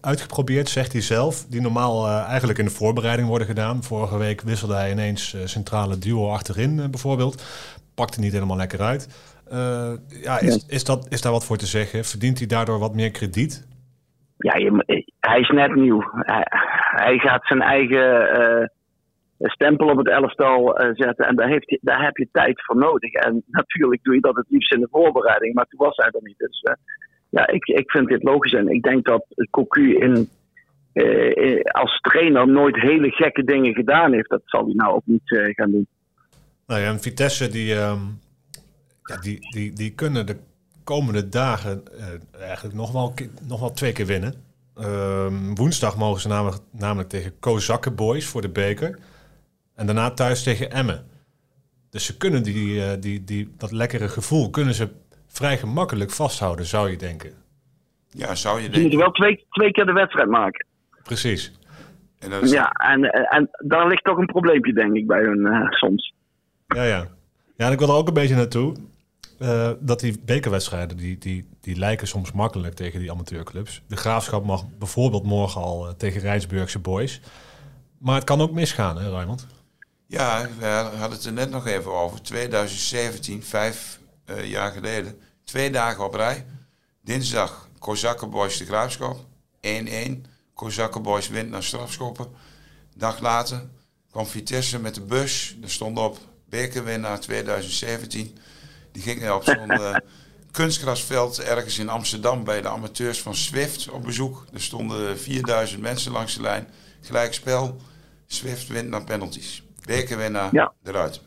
uitgeprobeerd, 0.00 0.68
zegt 0.68 0.92
hij 0.92 1.00
zelf, 1.00 1.44
die 1.44 1.60
normaal 1.60 2.06
uh, 2.06 2.28
eigenlijk 2.28 2.58
in 2.58 2.64
de 2.64 2.70
voorbereiding 2.70 3.28
worden 3.28 3.46
gedaan. 3.46 3.82
Vorige 3.82 4.18
week 4.18 4.40
wisselde 4.40 4.74
hij 4.74 4.90
ineens 4.90 5.34
uh, 5.34 5.40
centrale 5.44 5.98
duo 5.98 6.30
achterin 6.30 6.90
bijvoorbeeld. 6.90 7.36
Pakte 7.94 8.20
niet 8.20 8.32
helemaal 8.32 8.56
lekker 8.56 8.80
uit. 8.80 9.02
ja, 10.22 10.40
is, 10.40 10.66
is, 10.68 10.84
dat, 10.84 11.06
is 11.10 11.20
daar 11.20 11.32
wat 11.32 11.44
voor 11.44 11.56
te 11.56 11.66
zeggen? 11.66 12.04
Verdient 12.04 12.38
hij 12.38 12.46
daardoor 12.46 12.78
wat 12.78 12.94
meer 12.94 13.10
krediet? 13.10 13.66
Ja, 14.36 14.56
je, 14.56 15.04
hij 15.20 15.40
is 15.40 15.48
net 15.48 15.74
nieuw. 15.74 16.02
Hij, 16.12 16.46
hij 17.04 17.18
gaat 17.18 17.46
zijn 17.46 17.62
eigen 17.62 18.72
stempel 19.38 19.88
op 19.88 19.96
het 19.96 20.08
elftal 20.08 20.80
zetten 20.92 21.26
en 21.26 21.36
daar, 21.36 21.48
heeft, 21.48 21.78
daar 21.80 22.04
heb 22.04 22.16
je 22.16 22.28
tijd 22.32 22.64
voor 22.64 22.76
nodig. 22.76 23.12
En 23.12 23.42
natuurlijk 23.60 24.02
doe 24.02 24.14
je 24.14 24.20
dat 24.20 24.36
het 24.36 24.46
liefst 24.48 24.72
in 24.72 24.80
de 24.80 24.88
voorbereiding, 24.90 25.54
maar 25.54 25.66
toen 25.66 25.86
was 25.86 25.96
hij 25.96 26.10
er 26.10 26.22
niet. 26.22 26.38
Dus 26.38 26.62
ja, 27.28 27.46
ik, 27.46 27.66
ik 27.66 27.90
vind 27.90 28.08
dit 28.08 28.22
logisch. 28.22 28.52
En 28.52 28.68
ik 28.68 28.82
denk 28.82 29.04
dat 29.04 29.26
Cocu 29.50 29.98
in, 29.98 30.28
eh, 30.92 31.60
als 31.62 32.00
trainer 32.00 32.48
nooit 32.48 32.76
hele 32.76 33.10
gekke 33.10 33.44
dingen 33.44 33.74
gedaan 33.74 34.12
heeft. 34.12 34.28
Dat 34.28 34.42
zal 34.44 34.64
hij 34.64 34.74
nou 34.74 34.94
ook 34.94 35.06
niet 35.06 35.32
eh, 35.32 35.54
gaan 35.54 35.70
doen. 35.70 35.86
Nou 36.66 36.80
ja, 36.80 36.86
en 36.86 37.00
Vitesse 37.00 37.48
die, 37.48 37.74
uh, 37.74 38.00
ja, 39.02 39.16
die, 39.20 39.38
die, 39.50 39.72
die 39.72 39.94
kunnen 39.94 40.26
de 40.26 40.36
komende 40.84 41.28
dagen 41.28 41.82
uh, 41.94 42.40
eigenlijk 42.40 42.76
nog 42.76 42.92
wel, 42.92 43.14
nog 43.48 43.60
wel 43.60 43.72
twee 43.72 43.92
keer 43.92 44.06
winnen. 44.06 44.34
Ehm, 44.76 45.54
woensdag 45.54 45.96
mogen 45.96 46.20
ze 46.20 46.28
namelijk, 46.28 46.62
namelijk 46.70 47.08
tegen 47.08 47.38
Kozakken 47.38 47.94
Boys 47.94 48.26
voor 48.26 48.40
de 48.40 48.48
beker. 48.48 48.98
En 49.74 49.86
daarna 49.86 50.10
thuis 50.10 50.42
tegen 50.42 50.70
Emmen. 50.70 51.06
Dus 51.90 52.04
ze 52.04 52.16
kunnen 52.16 52.42
die, 52.42 52.98
die, 52.98 53.24
die, 53.24 53.54
dat 53.56 53.72
lekkere 53.72 54.08
gevoel 54.08 54.50
kunnen 54.50 54.74
ze 54.74 54.88
vrij 55.38 55.58
gemakkelijk 55.58 56.10
vasthouden, 56.10 56.64
zou 56.64 56.90
je 56.90 56.96
denken. 56.96 57.32
Ja, 58.08 58.34
zou 58.34 58.60
je 58.60 58.62
denken. 58.62 58.82
Je 58.82 58.88
moet 58.88 59.04
wel 59.04 59.12
twee, 59.12 59.46
twee 59.50 59.70
keer 59.70 59.86
de 59.86 59.92
wedstrijd 59.92 60.28
maken. 60.28 60.66
Precies. 61.02 61.52
En 62.18 62.42
is... 62.42 62.50
Ja, 62.50 62.70
en, 62.70 63.04
en 63.10 63.50
daar 63.58 63.86
ligt 63.88 64.04
toch 64.04 64.18
een 64.18 64.26
probleempje, 64.26 64.72
denk 64.72 64.94
ik, 64.94 65.06
bij 65.06 65.22
hun 65.22 65.38
uh, 65.38 65.70
soms. 65.70 66.14
Ja, 66.66 66.82
ja. 66.82 67.06
Ja, 67.56 67.66
en 67.66 67.72
ik 67.72 67.78
wil 67.78 67.88
er 67.88 67.94
ook 67.94 68.08
een 68.08 68.14
beetje 68.14 68.34
naartoe. 68.34 68.76
Uh, 69.40 69.70
dat 69.80 70.00
die 70.00 70.20
bekerwedstrijden, 70.24 70.96
die, 70.96 71.18
die, 71.18 71.48
die 71.60 71.78
lijken 71.78 72.06
soms 72.06 72.32
makkelijk 72.32 72.74
tegen 72.74 73.00
die 73.00 73.10
amateurclubs. 73.10 73.82
De 73.88 73.96
Graafschap 73.96 74.44
mag 74.44 74.64
bijvoorbeeld 74.78 75.24
morgen 75.24 75.60
al 75.60 75.86
uh, 75.86 75.92
tegen 75.92 76.20
Rijnsburgse 76.20 76.78
Boys. 76.78 77.20
Maar 77.98 78.14
het 78.14 78.24
kan 78.24 78.40
ook 78.40 78.52
misgaan, 78.52 78.98
hè 78.98 79.10
Raymond? 79.10 79.46
Ja, 80.06 80.48
we 80.58 80.66
hadden 80.66 81.18
het 81.18 81.24
er 81.24 81.32
net 81.32 81.50
nog 81.50 81.66
even 81.66 81.92
over. 81.92 82.22
2017, 82.22 83.42
vijf 83.42 84.00
uh, 84.30 84.50
jaar 84.50 84.72
geleden. 84.72 85.20
Twee 85.48 85.70
dagen 85.70 86.04
op 86.04 86.14
rij. 86.14 86.46
Dinsdag 87.00 87.68
Kozakkenboys 87.78 88.58
de 88.58 88.64
Graafschap. 88.64 89.18
1-1. 89.60 90.20
Kozakkenboys 90.54 91.28
wint 91.28 91.50
naar 91.50 91.62
strafschoppen. 91.62 92.26
Dag 92.94 93.20
later 93.20 93.68
kwam 94.10 94.26
Vitesse 94.26 94.78
met 94.78 94.94
de 94.94 95.00
bus. 95.00 95.56
Er 95.62 95.70
stond 95.70 95.98
op 95.98 96.18
bekerwinnaar 96.48 97.20
2017. 97.20 98.38
Die 98.92 99.02
gingen 99.02 99.34
op 99.34 99.44
zo'n 99.44 99.72
uh, 99.72 99.94
kunstgrasveld 100.50 101.40
ergens 101.40 101.78
in 101.78 101.88
Amsterdam 101.88 102.44
bij 102.44 102.60
de 102.60 102.68
amateurs 102.68 103.22
van 103.22 103.34
Swift 103.34 103.90
op 103.90 104.02
bezoek. 104.02 104.44
Er 104.52 104.62
stonden 104.62 105.18
4000 105.18 105.80
mensen 105.80 106.12
langs 106.12 106.34
de 106.34 106.40
lijn. 106.42 106.68
Gelijkspel. 107.00 107.80
Swift 108.26 108.66
wint 108.66 108.88
naar 108.88 109.04
penalties. 109.04 109.62
Bekerwinnaar 109.84 110.54
ja. 110.54 110.72
eruit 110.84 111.26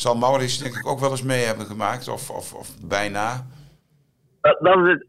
zal 0.00 0.16
Maurits 0.16 0.58
denk 0.58 0.74
ik 0.74 0.86
ook 0.86 1.00
wel 1.00 1.10
eens 1.10 1.22
mee 1.22 1.44
hebben 1.44 1.66
gemaakt, 1.66 2.08
of, 2.08 2.30
of, 2.30 2.54
of 2.54 2.68
bijna. 2.88 3.46
Dat, 4.40 4.78
is 4.84 4.88
het. 4.88 5.08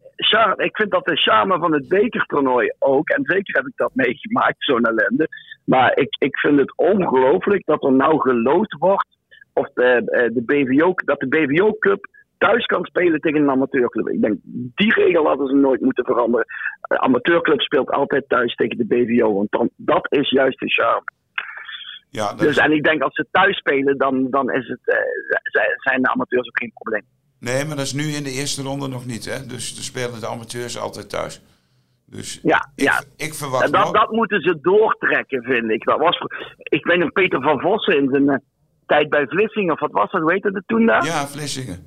Ik 0.57 0.75
vind 0.75 0.91
dat 0.91 1.05
de 1.05 1.15
charme 1.15 1.59
van 1.59 1.73
het 1.73 1.87
bekertoernooi 1.87 2.73
ook. 2.79 3.09
En 3.09 3.23
zeker 3.23 3.55
heb 3.55 3.67
ik 3.67 3.75
dat 3.75 3.91
meegemaakt, 3.93 4.55
zo'n 4.63 4.85
ellende. 4.85 5.27
Maar 5.65 5.97
ik, 5.97 6.15
ik 6.19 6.37
vind 6.37 6.59
het 6.59 6.77
ongelooflijk 6.77 7.65
dat 7.65 7.83
er 7.83 7.91
nou 7.91 8.19
geloot 8.19 8.75
wordt. 8.79 9.07
Of 9.53 9.69
de, 9.73 9.83
eh, 9.83 10.33
de 10.33 10.43
BVO, 10.45 10.93
dat 11.05 11.19
de 11.19 11.27
BVO-club 11.27 12.07
thuis 12.37 12.65
kan 12.65 12.85
spelen 12.85 13.19
tegen 13.19 13.41
een 13.41 13.49
amateurclub. 13.49 14.07
Ik 14.07 14.21
denk, 14.21 14.39
die 14.75 14.93
regel 14.93 15.27
hadden 15.27 15.47
ze 15.47 15.55
nooit 15.55 15.81
moeten 15.81 16.05
veranderen. 16.05 16.45
De 16.81 16.99
amateurclub 16.99 17.61
speelt 17.61 17.89
altijd 17.89 18.29
thuis 18.29 18.55
tegen 18.55 18.77
de 18.77 18.85
BVO. 18.85 19.33
Want 19.33 19.51
dan, 19.51 19.69
dat 19.75 20.11
is 20.11 20.29
juist 20.29 20.59
de 20.59 20.69
charme. 20.69 21.03
Ja, 22.11 22.33
dus, 22.33 22.57
En 22.57 22.71
ik 22.71 22.83
denk 22.83 23.01
als 23.01 23.15
ze 23.15 23.25
thuis 23.31 23.57
spelen, 23.57 23.97
dan, 23.97 24.29
dan 24.29 24.51
is 24.51 24.67
het, 24.67 24.79
uh, 24.85 25.61
zijn 25.75 26.01
de 26.01 26.09
amateurs 26.09 26.47
ook 26.47 26.59
geen 26.59 26.71
probleem. 26.73 27.03
Nee, 27.39 27.65
maar 27.65 27.75
dat 27.75 27.85
is 27.85 27.93
nu 27.93 28.03
in 28.03 28.23
de 28.23 28.29
eerste 28.29 28.61
ronde 28.61 28.87
nog 28.87 29.05
niet. 29.05 29.25
Hè? 29.25 29.45
Dus 29.45 29.75
de 29.75 29.81
spelen 29.81 30.19
de 30.19 30.27
amateurs 30.27 30.77
altijd 30.79 31.09
thuis. 31.09 31.41
Dus 32.05 32.39
ja, 32.43 32.69
ik, 32.75 32.83
ja. 32.83 33.03
ik 33.17 33.33
verwacht. 33.33 33.71
dat, 33.71 33.93
dat 33.93 34.11
moeten 34.11 34.41
ze 34.41 34.59
doortrekken, 34.61 35.43
vind 35.43 35.71
ik. 35.71 35.83
Dat 35.83 35.99
was, 35.99 36.17
ik 36.57 36.85
weet 36.85 36.97
nog 36.97 37.11
Peter 37.11 37.41
van 37.41 37.59
Vossen 37.59 37.97
in 37.97 38.09
zijn 38.09 38.29
uh, 38.29 38.35
tijd 38.85 39.09
bij 39.09 39.27
Vlissingen, 39.27 39.73
of 39.73 39.79
wat 39.79 39.91
was 39.91 40.11
dat? 40.11 40.23
Weet 40.23 40.43
je 40.43 40.51
dat 40.51 40.63
toen 40.65 40.85
daar? 40.85 41.05
Ja, 41.05 41.27
Vlissingen. 41.27 41.85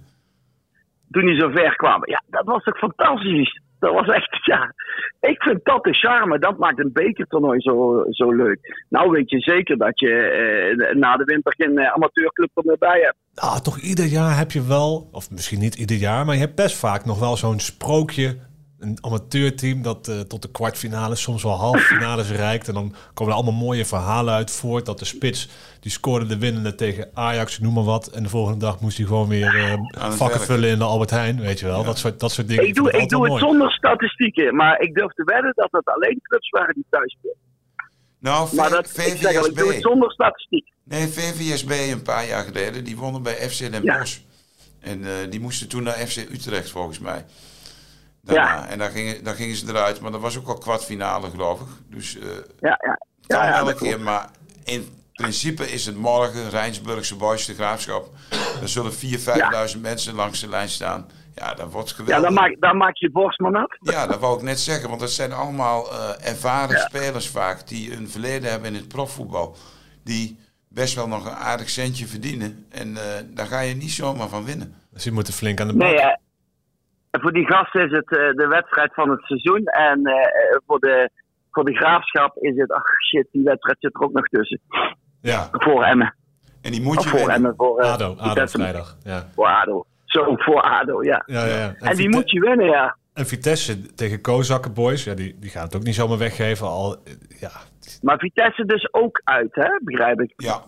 Toen 1.10 1.26
hij 1.26 1.38
zo 1.38 1.50
ver 1.50 1.76
kwam. 1.76 2.08
Ja, 2.08 2.22
dat 2.26 2.44
was 2.44 2.62
toch 2.62 2.78
fantastisch. 2.78 3.60
Dat 3.84 3.94
was 3.94 4.08
echt, 4.08 4.38
ja. 4.52 4.74
Ik 5.20 5.42
vind 5.42 5.60
dat 5.64 5.84
de 5.84 5.92
charme. 5.92 6.38
Dat 6.38 6.58
maakt 6.58 6.78
een 6.78 6.92
bekertoernooi 6.92 7.60
zo, 7.60 8.04
zo 8.10 8.32
leuk. 8.32 8.84
Nou 8.88 9.10
weet 9.10 9.30
je 9.30 9.40
zeker 9.40 9.76
dat 9.78 10.00
je 10.00 10.10
eh, 10.10 10.96
na 10.96 11.16
de 11.16 11.24
winter 11.24 11.54
geen 11.56 11.78
eh, 11.78 11.92
amateurclub 11.92 12.50
erbij 12.54 13.00
hebt. 13.00 13.16
Ah, 13.34 13.56
toch 13.56 13.78
ieder 13.78 14.04
jaar 14.04 14.36
heb 14.36 14.50
je 14.50 14.66
wel, 14.66 15.08
of 15.12 15.30
misschien 15.30 15.58
niet 15.58 15.74
ieder 15.74 15.96
jaar, 15.96 16.24
maar 16.24 16.34
je 16.34 16.40
hebt 16.40 16.54
best 16.54 16.76
vaak 16.76 17.04
nog 17.04 17.18
wel 17.18 17.36
zo'n 17.36 17.60
sprookje 17.60 18.36
een 18.84 18.98
amateurteam 19.00 19.82
dat 19.82 20.08
uh, 20.08 20.20
tot 20.20 20.42
de 20.42 20.50
kwartfinale, 20.50 21.14
soms 21.14 21.42
wel 21.42 21.52
halffinales 21.52 22.30
reikt. 22.30 22.68
En 22.68 22.74
dan 22.74 22.94
komen 23.14 23.32
er 23.32 23.38
allemaal 23.38 23.60
mooie 23.60 23.84
verhalen 23.84 24.34
uit 24.34 24.50
voort. 24.50 24.86
Dat 24.86 24.98
de 24.98 25.04
spits, 25.04 25.48
die 25.80 25.90
scoorde 25.90 26.26
de 26.26 26.38
winnende 26.38 26.74
tegen 26.74 27.10
Ajax, 27.14 27.58
noem 27.58 27.74
maar 27.74 27.84
wat. 27.84 28.06
En 28.06 28.22
de 28.22 28.28
volgende 28.28 28.58
dag 28.58 28.80
moest 28.80 28.96
hij 28.96 29.06
gewoon 29.06 29.28
weer 29.28 29.54
uh, 29.54 30.10
vakken 30.10 30.40
vullen 30.40 30.70
in 30.70 30.78
de 30.78 30.84
Albert 30.84 31.10
Heijn. 31.10 31.40
Weet 31.40 31.60
je 31.60 31.66
wel, 31.66 31.84
dat, 31.84 31.98
soort, 31.98 32.20
dat 32.20 32.32
soort 32.32 32.48
dingen. 32.48 32.66
Ik 32.66 32.74
doe, 32.74 32.92
ik 32.92 33.08
doe 33.08 33.30
het 33.30 33.38
zonder 33.38 33.72
statistieken, 33.72 34.56
maar 34.56 34.80
ik 34.80 34.94
durf 34.94 35.12
te 35.12 35.24
wedden 35.24 35.52
dat 35.54 35.68
het 35.70 35.86
alleen 35.86 36.20
clubs 36.22 36.50
waren 36.50 36.74
die 36.74 36.86
thuis 36.90 37.16
spelen. 37.18 37.36
Nou, 38.18 38.54
maar 38.56 38.70
dat, 38.70 38.88
VVSB. 38.88 39.12
Ik, 39.12 39.18
zeg, 39.18 39.46
ik 39.46 39.56
doe 39.56 39.72
het 39.72 39.82
zonder 39.82 40.12
statistiek. 40.12 40.72
Nee, 40.84 41.06
VVSB 41.06 41.70
een 41.70 42.02
paar 42.02 42.26
jaar 42.26 42.44
geleden, 42.44 42.84
die 42.84 42.96
wonnen 42.96 43.22
bij 43.22 43.34
FC 43.34 43.58
Den 43.58 43.82
Bosch. 43.84 44.18
En 44.80 45.00
uh, 45.00 45.08
die 45.30 45.40
moesten 45.40 45.68
toen 45.68 45.82
naar 45.82 45.94
FC 45.94 46.16
Utrecht 46.16 46.70
volgens 46.70 46.98
mij 46.98 47.24
ja. 48.24 48.66
En 48.66 48.78
dan 48.78 48.90
gingen, 48.90 49.24
dan 49.24 49.34
gingen 49.34 49.56
ze 49.56 49.68
eruit, 49.68 50.00
maar 50.00 50.10
dat 50.10 50.20
was 50.20 50.38
ook 50.38 50.48
al 50.48 50.58
kwartfinale, 50.58 51.30
geloof 51.30 51.60
ik. 51.60 51.66
Dus 51.86 52.16
uh, 52.16 52.22
ja, 52.60 52.78
ja. 52.86 52.98
ja, 53.20 53.44
ja 53.44 53.56
elke 53.58 53.74
keer, 53.74 54.00
maar 54.00 54.30
in 54.64 54.88
principe 55.12 55.72
is 55.72 55.86
het 55.86 55.96
morgen 55.96 56.50
Rijnsburgse 56.50 57.16
Boys 57.16 57.46
de 57.46 57.54
Graafschap. 57.54 58.08
Er 58.60 58.68
zullen 58.68 58.92
4.000, 58.92 58.98
5.000 59.74 59.80
mensen 59.80 60.14
langs 60.14 60.40
de 60.40 60.48
lijn 60.48 60.68
staan. 60.68 61.06
Ja, 61.34 61.54
dat 61.54 61.72
wordt 61.72 61.92
geweldig. 61.92 62.16
Ja, 62.16 62.22
dan 62.22 62.34
maak, 62.34 62.56
dan 62.60 62.76
maak 62.76 62.96
je 62.96 63.10
borst 63.10 63.40
maar 63.40 63.50
nat. 63.50 63.76
Ja, 63.80 64.06
dat 64.06 64.20
wou 64.20 64.36
ik 64.36 64.42
net 64.42 64.60
zeggen. 64.60 64.88
Want 64.88 65.00
dat 65.00 65.10
zijn 65.10 65.32
allemaal 65.32 65.92
uh, 65.92 66.28
ervaren 66.28 66.80
spelers 66.80 67.28
vaak 67.28 67.68
die 67.68 67.96
een 67.96 68.08
verleden 68.08 68.50
hebben 68.50 68.68
in 68.68 68.74
het 68.74 68.88
profvoetbal. 68.88 69.56
Die 70.04 70.38
best 70.68 70.94
wel 70.94 71.08
nog 71.08 71.24
een 71.24 71.34
aardig 71.34 71.70
centje 71.70 72.06
verdienen. 72.06 72.66
En 72.70 72.88
uh, 72.88 73.00
daar 73.26 73.46
ga 73.46 73.60
je 73.60 73.74
niet 73.74 73.90
zomaar 73.90 74.28
van 74.28 74.44
winnen. 74.44 74.74
Dus 74.92 75.04
je 75.04 75.12
moet 75.12 75.28
er 75.28 75.34
flink 75.34 75.60
aan 75.60 75.68
de 75.68 75.76
bak. 75.76 75.88
Nee, 75.88 76.16
voor 77.20 77.32
die 77.32 77.46
gasten 77.46 77.84
is 77.84 77.90
het 77.90 78.10
uh, 78.10 78.18
de 78.32 78.46
wedstrijd 78.48 78.94
van 78.94 79.10
het 79.10 79.24
seizoen. 79.24 79.64
En 79.64 80.00
uh, 80.08 80.14
voor, 80.66 80.78
de, 80.78 81.10
voor 81.50 81.64
de 81.64 81.74
graafschap 81.74 82.36
is 82.36 82.56
het, 82.56 82.70
ach 82.70 83.02
shit, 83.08 83.28
die 83.32 83.42
wedstrijd 83.42 83.76
zit 83.80 83.94
er 83.94 84.02
ook 84.02 84.12
nog 84.12 84.28
tussen. 84.28 84.60
Ja. 85.20 85.48
Voor 85.50 85.84
Emmen. 85.84 86.14
En 86.62 86.72
die 86.72 86.82
moet 86.82 87.02
je 87.02 87.08
voor 87.08 87.28
Emmen. 87.28 87.54
Voor, 87.56 87.82
uh, 87.82 87.92
ADO, 87.92 88.14
ADO 88.18 88.46
vrijdag. 88.46 88.96
Ja. 89.02 89.26
Voor 89.34 89.46
ADO. 89.46 89.84
Zo, 90.04 90.36
voor 90.36 90.60
ADO, 90.60 91.02
ja. 91.02 91.22
ja, 91.26 91.44
ja, 91.44 91.54
En, 91.54 91.76
en 91.78 91.96
die 91.96 92.08
moet 92.08 92.30
je 92.30 92.40
winnen, 92.40 92.66
ja. 92.66 92.96
En 93.14 93.26
Vitesse 93.26 93.94
tegen 93.94 94.20
Kozakken 94.20 94.74
Boys, 94.74 95.04
ja, 95.04 95.14
die, 95.14 95.36
die 95.38 95.50
gaan 95.50 95.64
het 95.64 95.76
ook 95.76 95.82
niet 95.82 95.94
zomaar 95.94 96.18
weggeven. 96.18 96.66
Al, 96.66 96.96
ja. 97.40 97.50
Maar 98.02 98.18
Vitesse 98.18 98.64
dus 98.64 98.92
ook 98.92 99.20
uit, 99.24 99.54
hè? 99.54 99.68
begrijp 99.82 100.20
ik. 100.20 100.32
Ja. 100.36 100.62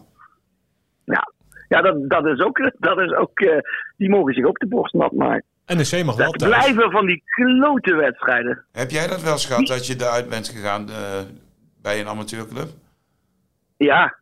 Ja, 1.05 1.33
ja 1.69 1.81
dat, 1.81 2.11
dat 2.11 2.27
is 2.27 2.41
ook, 2.41 2.71
dat 2.89 2.99
is 2.99 3.13
ook 3.13 3.41
uh, 3.41 3.59
die 3.97 4.11
mogen 4.11 4.35
zich 4.35 4.45
ook 4.45 4.59
de 4.59 4.69
borst 4.69 4.95
nat 4.95 5.13
maken. 5.13 5.45
NEC 5.67 6.05
mag 6.05 6.17
wel 6.17 6.31
thuis. 6.31 6.53
blijven 6.53 6.91
van 6.91 7.07
die 7.07 7.23
klote 7.27 7.95
wedstrijden. 7.95 8.65
Heb 8.73 8.91
jij 8.91 9.07
dat 9.07 9.23
wel 9.23 9.33
eens 9.33 9.47
gehad, 9.47 9.67
dat 9.67 9.87
je 9.87 9.95
eruit 9.95 10.29
bent 10.29 10.49
gegaan 10.49 10.89
uh, 10.89 10.97
bij 11.83 12.01
een 12.01 12.07
amateurclub? 12.07 12.69
Ja. 13.77 14.17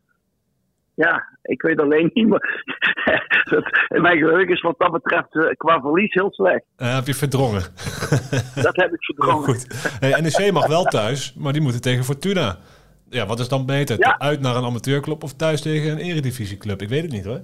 ja, 0.94 1.24
ik 1.42 1.62
weet 1.62 1.80
alleen 1.80 2.10
niet 2.14 2.28
meer. 2.28 2.62
mijn 4.02 4.18
geheugen 4.18 4.54
is 4.54 4.60
wat 4.60 4.78
dat 4.78 4.92
betreft 4.92 5.34
uh, 5.34 5.50
qua 5.56 5.80
verlies 5.80 6.12
heel 6.12 6.32
slecht. 6.32 6.64
Uh, 6.76 6.94
heb 6.94 7.06
je 7.06 7.14
verdrongen? 7.14 7.62
dat 8.66 8.76
heb 8.76 8.92
ik 8.92 9.04
verdrongen. 9.04 9.44
Goed. 9.44 9.66
Hey, 10.00 10.20
NEC 10.20 10.52
mag 10.52 10.66
wel 10.66 10.84
thuis, 10.84 11.34
maar 11.34 11.52
die 11.52 11.62
moeten 11.62 11.80
tegen 11.80 12.04
Fortuna. 12.04 12.58
Ja, 13.10 13.26
wat 13.26 13.40
is 13.40 13.48
dan 13.48 13.66
beter? 13.66 14.16
Uit 14.18 14.40
naar 14.40 14.56
een 14.56 14.64
amateurclub 14.64 15.22
of 15.22 15.32
thuis 15.32 15.62
tegen 15.62 15.90
een 15.90 15.98
eredivisieclub? 15.98 16.82
Ik 16.82 16.88
weet 16.88 17.02
het 17.02 17.12
niet 17.12 17.24
hoor. 17.24 17.40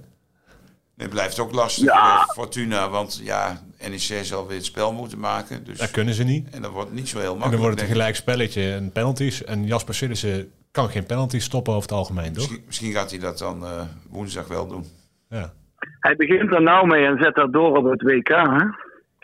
Het 1.00 1.10
blijft 1.10 1.38
ook 1.38 1.52
lastig 1.52 1.84
ja. 1.84 2.16
voor 2.16 2.34
Fortuna, 2.34 2.88
want 2.88 3.20
ja, 3.24 3.60
NEC 3.88 4.24
zal 4.24 4.46
weer 4.46 4.56
het 4.56 4.64
spel 4.64 4.92
moeten 4.92 5.18
maken. 5.18 5.64
Dus 5.64 5.78
dat 5.78 5.90
kunnen 5.90 6.14
ze 6.14 6.24
niet. 6.24 6.50
En 6.54 6.62
dat 6.62 6.70
wordt 6.70 6.92
niet 6.92 7.08
zo 7.08 7.18
heel 7.18 7.36
makkelijk. 7.36 7.44
En 7.44 7.50
dan 7.50 7.60
wordt 7.60 7.80
het 7.80 7.88
een 7.88 7.96
gelijk 7.96 8.16
spelletje 8.16 8.72
en 8.72 8.92
penalties. 8.92 9.44
En 9.44 9.66
Jasper 9.66 9.94
Sillissen 9.94 10.52
kan 10.70 10.88
geen 10.88 11.06
penalties 11.06 11.44
stoppen 11.44 11.72
over 11.72 11.88
het 11.88 11.98
algemeen, 11.98 12.32
toch? 12.32 12.48
Misschien, 12.66 12.92
gaat 12.92 13.10
hij 13.10 13.20
dat 13.20 13.38
dan 13.38 13.62
uh, 13.62 13.82
woensdag 14.10 14.48
wel 14.48 14.66
doen. 14.66 14.84
Ja. 15.28 15.52
Hij 16.00 16.16
begint 16.16 16.52
er 16.52 16.62
nou 16.62 16.86
mee 16.86 17.06
en 17.06 17.18
zet 17.22 17.34
dat 17.34 17.52
door 17.52 17.76
op 17.76 17.84
het 17.84 18.02
WK, 18.02 18.28
hè? 18.28 18.64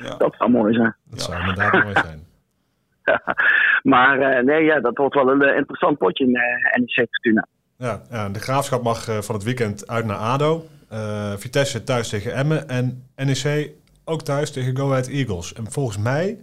Ja. 0.05 0.17
Dat 0.17 0.35
zou 0.39 0.51
mooi 0.51 0.75
zijn. 0.75 0.95
Dat 1.05 1.23
zou 1.23 1.41
inderdaad 1.41 1.73
mooi 1.85 1.95
zijn. 2.07 2.25
maar 3.95 4.19
uh, 4.19 4.45
nee, 4.45 4.65
ja, 4.65 4.81
dat 4.81 4.97
wordt 4.97 5.15
wel 5.15 5.31
een 5.31 5.43
uh, 5.43 5.57
interessant 5.57 5.99
potje 5.99 6.25
in 6.25 6.31
uh, 6.31 6.81
NEC 6.81 7.09
Fortuna. 7.11 7.47
Ja, 7.79 8.03
ja, 8.11 8.29
de 8.29 8.41
Graafschap 8.41 8.83
mag 8.83 9.05
van 9.21 9.35
het 9.35 9.45
weekend 9.45 9.89
uit 9.89 10.05
naar 10.05 10.17
ADO. 10.17 10.69
Vitesse 11.37 11.85
thuis 11.85 12.09
tegen 12.09 12.35
Emmen. 12.35 12.69
En 12.69 13.05
NEC 13.17 13.71
ook 14.05 14.23
thuis 14.23 14.51
tegen 14.51 14.77
Go 14.77 14.91
Ahead 14.91 15.07
Eagles. 15.07 15.53
En 15.53 15.73
volgens 15.73 15.97
mij 15.97 16.39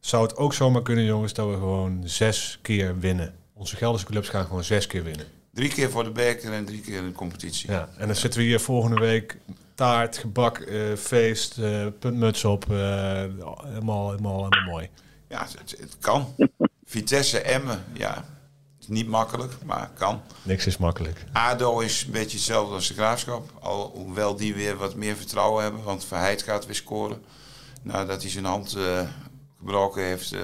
zou 0.00 0.22
het 0.22 0.36
ook 0.36 0.54
zomaar 0.54 0.82
kunnen, 0.82 1.04
jongens, 1.04 1.32
dat 1.32 1.48
we 1.48 1.54
gewoon 1.54 2.02
zes 2.04 2.58
keer 2.62 2.98
winnen. 2.98 3.34
Onze 3.52 3.76
Gelderse 3.76 4.06
clubs 4.06 4.28
gaan 4.28 4.44
gewoon 4.44 4.64
zes 4.64 4.86
keer 4.86 5.04
winnen. 5.04 5.26
Drie 5.52 5.68
keer 5.68 5.90
voor 5.90 6.04
de 6.04 6.10
beker 6.10 6.52
en 6.52 6.64
drie 6.64 6.80
keer 6.80 6.96
in 6.96 7.06
de 7.06 7.12
competitie. 7.12 7.70
Ja, 7.70 7.88
en 7.96 8.06
dan 8.06 8.16
zitten 8.16 8.40
we 8.40 8.46
hier 8.46 8.60
volgende 8.60 9.00
week 9.00 9.36
taart, 9.74 10.18
gebak, 10.18 10.58
uh, 10.58 10.94
feest, 10.96 11.58
uh, 11.58 11.86
puntmuts 11.98 12.44
op. 12.44 12.64
Uh, 12.70 12.76
helemaal, 12.76 13.60
helemaal, 13.64 14.10
helemaal 14.10 14.50
mooi. 14.66 14.88
Ja, 15.28 15.46
het, 15.58 15.76
het 15.80 15.96
kan. 16.00 16.34
Vitesse, 16.84 17.40
Emmen, 17.40 17.84
ja. 17.92 18.24
Niet 18.88 19.08
makkelijk, 19.08 19.52
maar 19.64 19.90
kan. 19.94 20.22
Niks 20.42 20.66
is 20.66 20.76
makkelijk. 20.76 21.24
ADO 21.32 21.80
is 21.80 22.04
een 22.04 22.12
beetje 22.12 22.36
hetzelfde 22.36 22.74
als 22.74 22.88
de 22.88 22.94
Graafschap. 22.94 23.50
Alhoewel 23.60 24.36
die 24.36 24.54
weer 24.54 24.76
wat 24.76 24.94
meer 24.94 25.16
vertrouwen 25.16 25.62
hebben. 25.62 25.82
Want 25.82 26.04
Verheid 26.04 26.42
gaat 26.42 26.66
weer 26.66 26.74
scoren. 26.74 27.22
Nadat 27.82 28.22
hij 28.22 28.30
zijn 28.30 28.44
hand 28.44 28.76
gebroken 29.58 30.02
heeft 30.02 30.34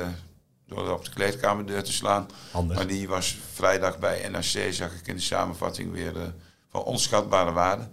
door 0.75 0.93
op 0.93 1.05
de 1.05 1.11
kleedkamerdeur 1.11 1.83
te 1.83 1.93
slaan. 1.93 2.27
Maar 2.69 2.87
die 2.87 3.09
was 3.09 3.39
vrijdag 3.53 3.99
bij 3.99 4.29
NAC, 4.29 4.73
zag 4.73 4.93
ik 4.93 5.07
in 5.07 5.15
de 5.15 5.23
samenvatting 5.23 5.93
weer 5.93 6.17
uh, 6.17 6.23
van 6.71 6.83
onschatbare 6.83 7.53
waarde. 7.53 7.89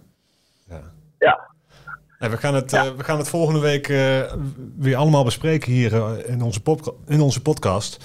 Ja. 0.68 0.82
ja. 1.18 2.30
we, 2.30 2.36
gaan 2.36 2.54
het, 2.54 2.72
uh, 2.72 2.82
we 2.96 3.04
gaan 3.04 3.18
het 3.18 3.28
volgende 3.28 3.60
week 3.60 3.88
uh, 3.88 4.32
weer 4.76 4.96
allemaal 4.96 5.24
bespreken 5.24 5.72
hier 5.72 6.26
in, 6.28 6.42
onze 6.42 6.60
in 7.06 7.20
onze 7.20 7.42
podcast. 7.42 8.04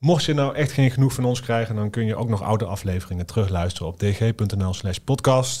Mocht 0.00 0.24
je 0.24 0.34
nou 0.34 0.54
echt 0.54 0.72
geen 0.72 0.90
genoeg 0.90 1.12
van 1.12 1.24
ons 1.24 1.42
krijgen, 1.42 1.74
dan 1.74 1.90
kun 1.90 2.06
je 2.06 2.16
ook 2.16 2.28
nog 2.28 2.42
oude 2.42 2.64
afleveringen 2.64 3.26
terugluisteren 3.26 3.88
op 3.88 3.98
dg.nl 3.98 4.74
slash 4.74 4.98
podcast. 4.98 5.58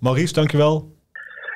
Maurice, 0.00 0.34
dankjewel. 0.34 0.94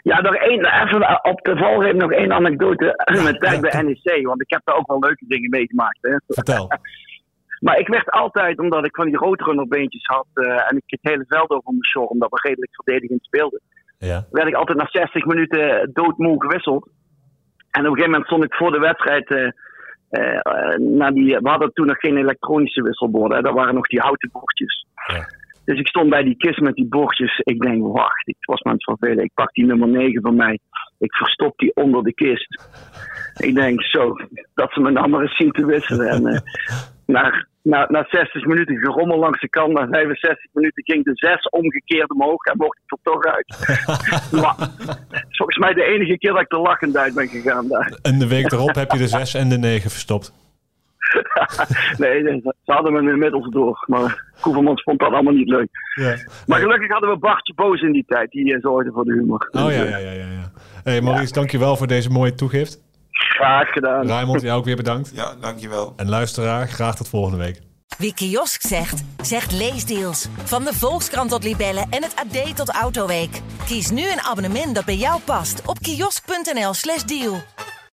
Ja, 0.03 0.21
nog 0.21 0.35
één, 0.35 0.65
even 0.83 1.25
op 1.25 1.41
de 1.43 1.57
volgende 1.57 1.93
nog 1.93 2.13
één 2.13 2.33
anekdote 2.33 3.05
met 3.25 3.41
tijd 3.41 3.61
bij 3.61 3.83
NEC. 3.83 4.27
Want 4.27 4.41
ik 4.41 4.51
heb 4.51 4.61
daar 4.65 4.77
ook 4.77 4.87
wel 4.87 4.99
leuke 4.99 5.25
dingen 5.29 5.51
meegemaakt. 5.51 5.99
Hè. 6.01 6.17
Vertel. 6.27 6.69
maar 7.67 7.79
ik 7.79 7.89
werd 7.89 8.11
altijd, 8.11 8.59
omdat 8.59 8.85
ik 8.85 8.95
van 8.95 9.07
die 9.07 9.17
grotere 9.17 9.67
beentjes 9.67 10.07
had 10.07 10.27
uh, 10.35 10.71
en 10.71 10.77
ik 10.77 10.83
het 10.87 11.01
hele 11.03 11.25
veld 11.29 11.51
over 11.51 11.71
mijn 11.71 11.87
short, 11.87 12.11
omdat 12.11 12.31
we 12.31 12.49
redelijk 12.49 12.75
verdedigend 12.75 13.25
speelden, 13.25 13.61
ja. 13.99 14.27
werd 14.31 14.49
ik 14.49 14.55
altijd 14.55 14.79
na 14.79 14.89
60 14.91 15.25
minuten 15.25 15.91
doodmoe 15.93 16.43
gewisseld. 16.43 16.89
En 17.71 17.81
op 17.81 17.87
een 17.87 17.97
gegeven 17.97 18.11
moment 18.11 18.27
stond 18.27 18.45
ik 18.45 18.55
voor 18.55 18.71
de 18.73 18.79
wedstrijd. 18.79 19.31
Uh, 19.31 19.51
uh, 20.11 21.09
die, 21.09 21.39
we 21.39 21.49
hadden 21.49 21.73
toen 21.73 21.87
nog 21.87 21.99
geen 21.99 22.17
elektronische 22.17 22.83
wisselborden. 22.83 23.43
Dat 23.43 23.55
waren 23.55 23.75
nog 23.75 23.87
die 23.87 24.01
houten 24.01 24.31
bordjes. 24.33 24.87
Ja. 25.07 25.39
Dus 25.65 25.79
ik 25.79 25.89
stond 25.89 26.11
bij 26.11 26.23
die 26.23 26.37
kist 26.37 26.61
met 26.61 26.75
die 26.75 26.89
bordjes. 26.89 27.39
Ik 27.39 27.61
denk, 27.61 27.87
wacht, 27.87 28.29
ik 28.29 28.37
was 28.41 28.63
me 28.63 28.71
aan 28.71 28.77
het 28.77 28.85
vervelen. 28.85 29.25
Ik 29.25 29.35
pak 29.35 29.53
die 29.53 29.67
nummer 29.67 29.89
9 29.89 30.23
van 30.23 30.37
mij. 30.37 30.59
Ik 30.99 31.15
verstop 31.15 31.59
die 31.59 31.75
onder 31.75 32.03
de 32.03 32.15
kist. 32.15 32.63
Ik 33.37 33.55
denk, 33.55 33.83
zo, 33.83 34.15
dat 34.55 34.73
ze 34.73 34.81
me 34.81 35.09
maar 35.09 35.21
eens 35.21 35.37
zien 35.37 35.51
te 35.53 35.67
wisselen. 35.67 36.09
En 36.09 36.27
uh, 36.33 36.39
na, 37.07 37.47
na, 37.63 37.87
na 37.89 38.07
60 38.09 38.47
minuten 38.47 38.77
gerommel 38.77 39.19
langs 39.19 39.41
de 39.41 39.49
kant, 39.49 39.73
na 39.73 39.87
65 39.87 40.47
minuten 40.53 40.85
ging 40.85 41.05
de 41.05 41.13
6 41.15 41.49
omgekeerd 41.49 42.11
omhoog 42.11 42.45
en 42.45 42.57
mocht 42.57 42.79
ik 42.85 42.91
er 42.91 42.99
toch 43.03 43.25
uit. 43.25 43.49
maar, 44.43 44.57
volgens 45.31 45.59
mij 45.59 45.75
de 45.75 45.83
enige 45.83 46.19
keer 46.19 46.33
dat 46.33 46.41
ik 46.41 46.53
er 46.53 46.61
lachend 46.61 46.97
uit 46.97 47.15
ben 47.15 47.29
gegaan 47.29 47.69
daar. 47.69 47.99
En 48.03 48.19
de 48.19 48.29
week 48.29 48.53
erop 48.53 48.75
heb 48.75 48.91
je 48.91 48.99
de 48.99 49.09
6 49.09 49.35
en 49.35 49.49
de 49.49 49.59
9 49.59 49.91
verstopt. 49.91 50.33
nee, 52.03 52.23
ze 52.43 52.73
hadden 52.73 52.93
me 52.93 53.13
inmiddels 53.13 53.51
door. 53.51 53.85
Maar 53.87 54.25
Koevermans 54.41 54.83
vond 54.83 54.99
dat 54.99 55.13
allemaal 55.13 55.33
niet 55.33 55.49
leuk. 55.49 55.69
Ja. 55.95 56.17
Maar 56.47 56.61
gelukkig 56.61 56.91
hadden 56.91 57.11
we 57.11 57.19
Bartje 57.19 57.55
Boos 57.55 57.81
in 57.81 57.93
die 57.93 58.05
tijd. 58.07 58.31
Die 58.31 58.59
zorgde 58.61 58.93
voor 58.93 59.05
de 59.05 59.13
humor. 59.13 59.49
Oh 59.53 59.73
ja, 59.73 59.83
ja, 59.83 59.97
ja. 59.97 60.11
ja, 60.11 60.13
ja. 60.13 60.53
Hey 60.85 61.01
Maurice, 61.01 61.27
ja. 61.27 61.33
dankjewel 61.33 61.77
voor 61.77 61.87
deze 61.87 62.11
mooie 62.11 62.35
toegift. 62.35 62.90
Graag 63.29 63.69
gedaan. 63.69 64.07
Raymond, 64.09 64.41
jou 64.41 64.59
ook 64.59 64.65
weer 64.65 64.77
bedankt. 64.77 65.11
Ja, 65.15 65.35
dankjewel. 65.41 65.93
En 65.97 66.09
luisteraar, 66.09 66.69
graag 66.69 66.97
tot 66.97 67.09
volgende 67.09 67.39
week. 67.39 67.61
Wie 67.99 68.15
kiosk 68.15 68.61
zegt, 68.63 69.03
zegt 69.23 69.53
leesdeals. 69.53 70.27
Van 70.45 70.65
de 70.65 70.75
Volkskrant 70.75 71.31
tot 71.31 71.45
Libellen 71.45 71.87
en 71.91 72.03
het 72.03 72.15
AD 72.17 72.57
tot 72.57 72.71
Autoweek. 72.71 73.41
Kies 73.67 73.91
nu 73.91 74.11
een 74.11 74.21
abonnement 74.21 74.75
dat 74.75 74.85
bij 74.85 74.97
jou 74.97 75.21
past 75.21 75.63
op 75.67 75.79
kiosk.nl/slash 75.79 77.03
deal. 77.03 77.43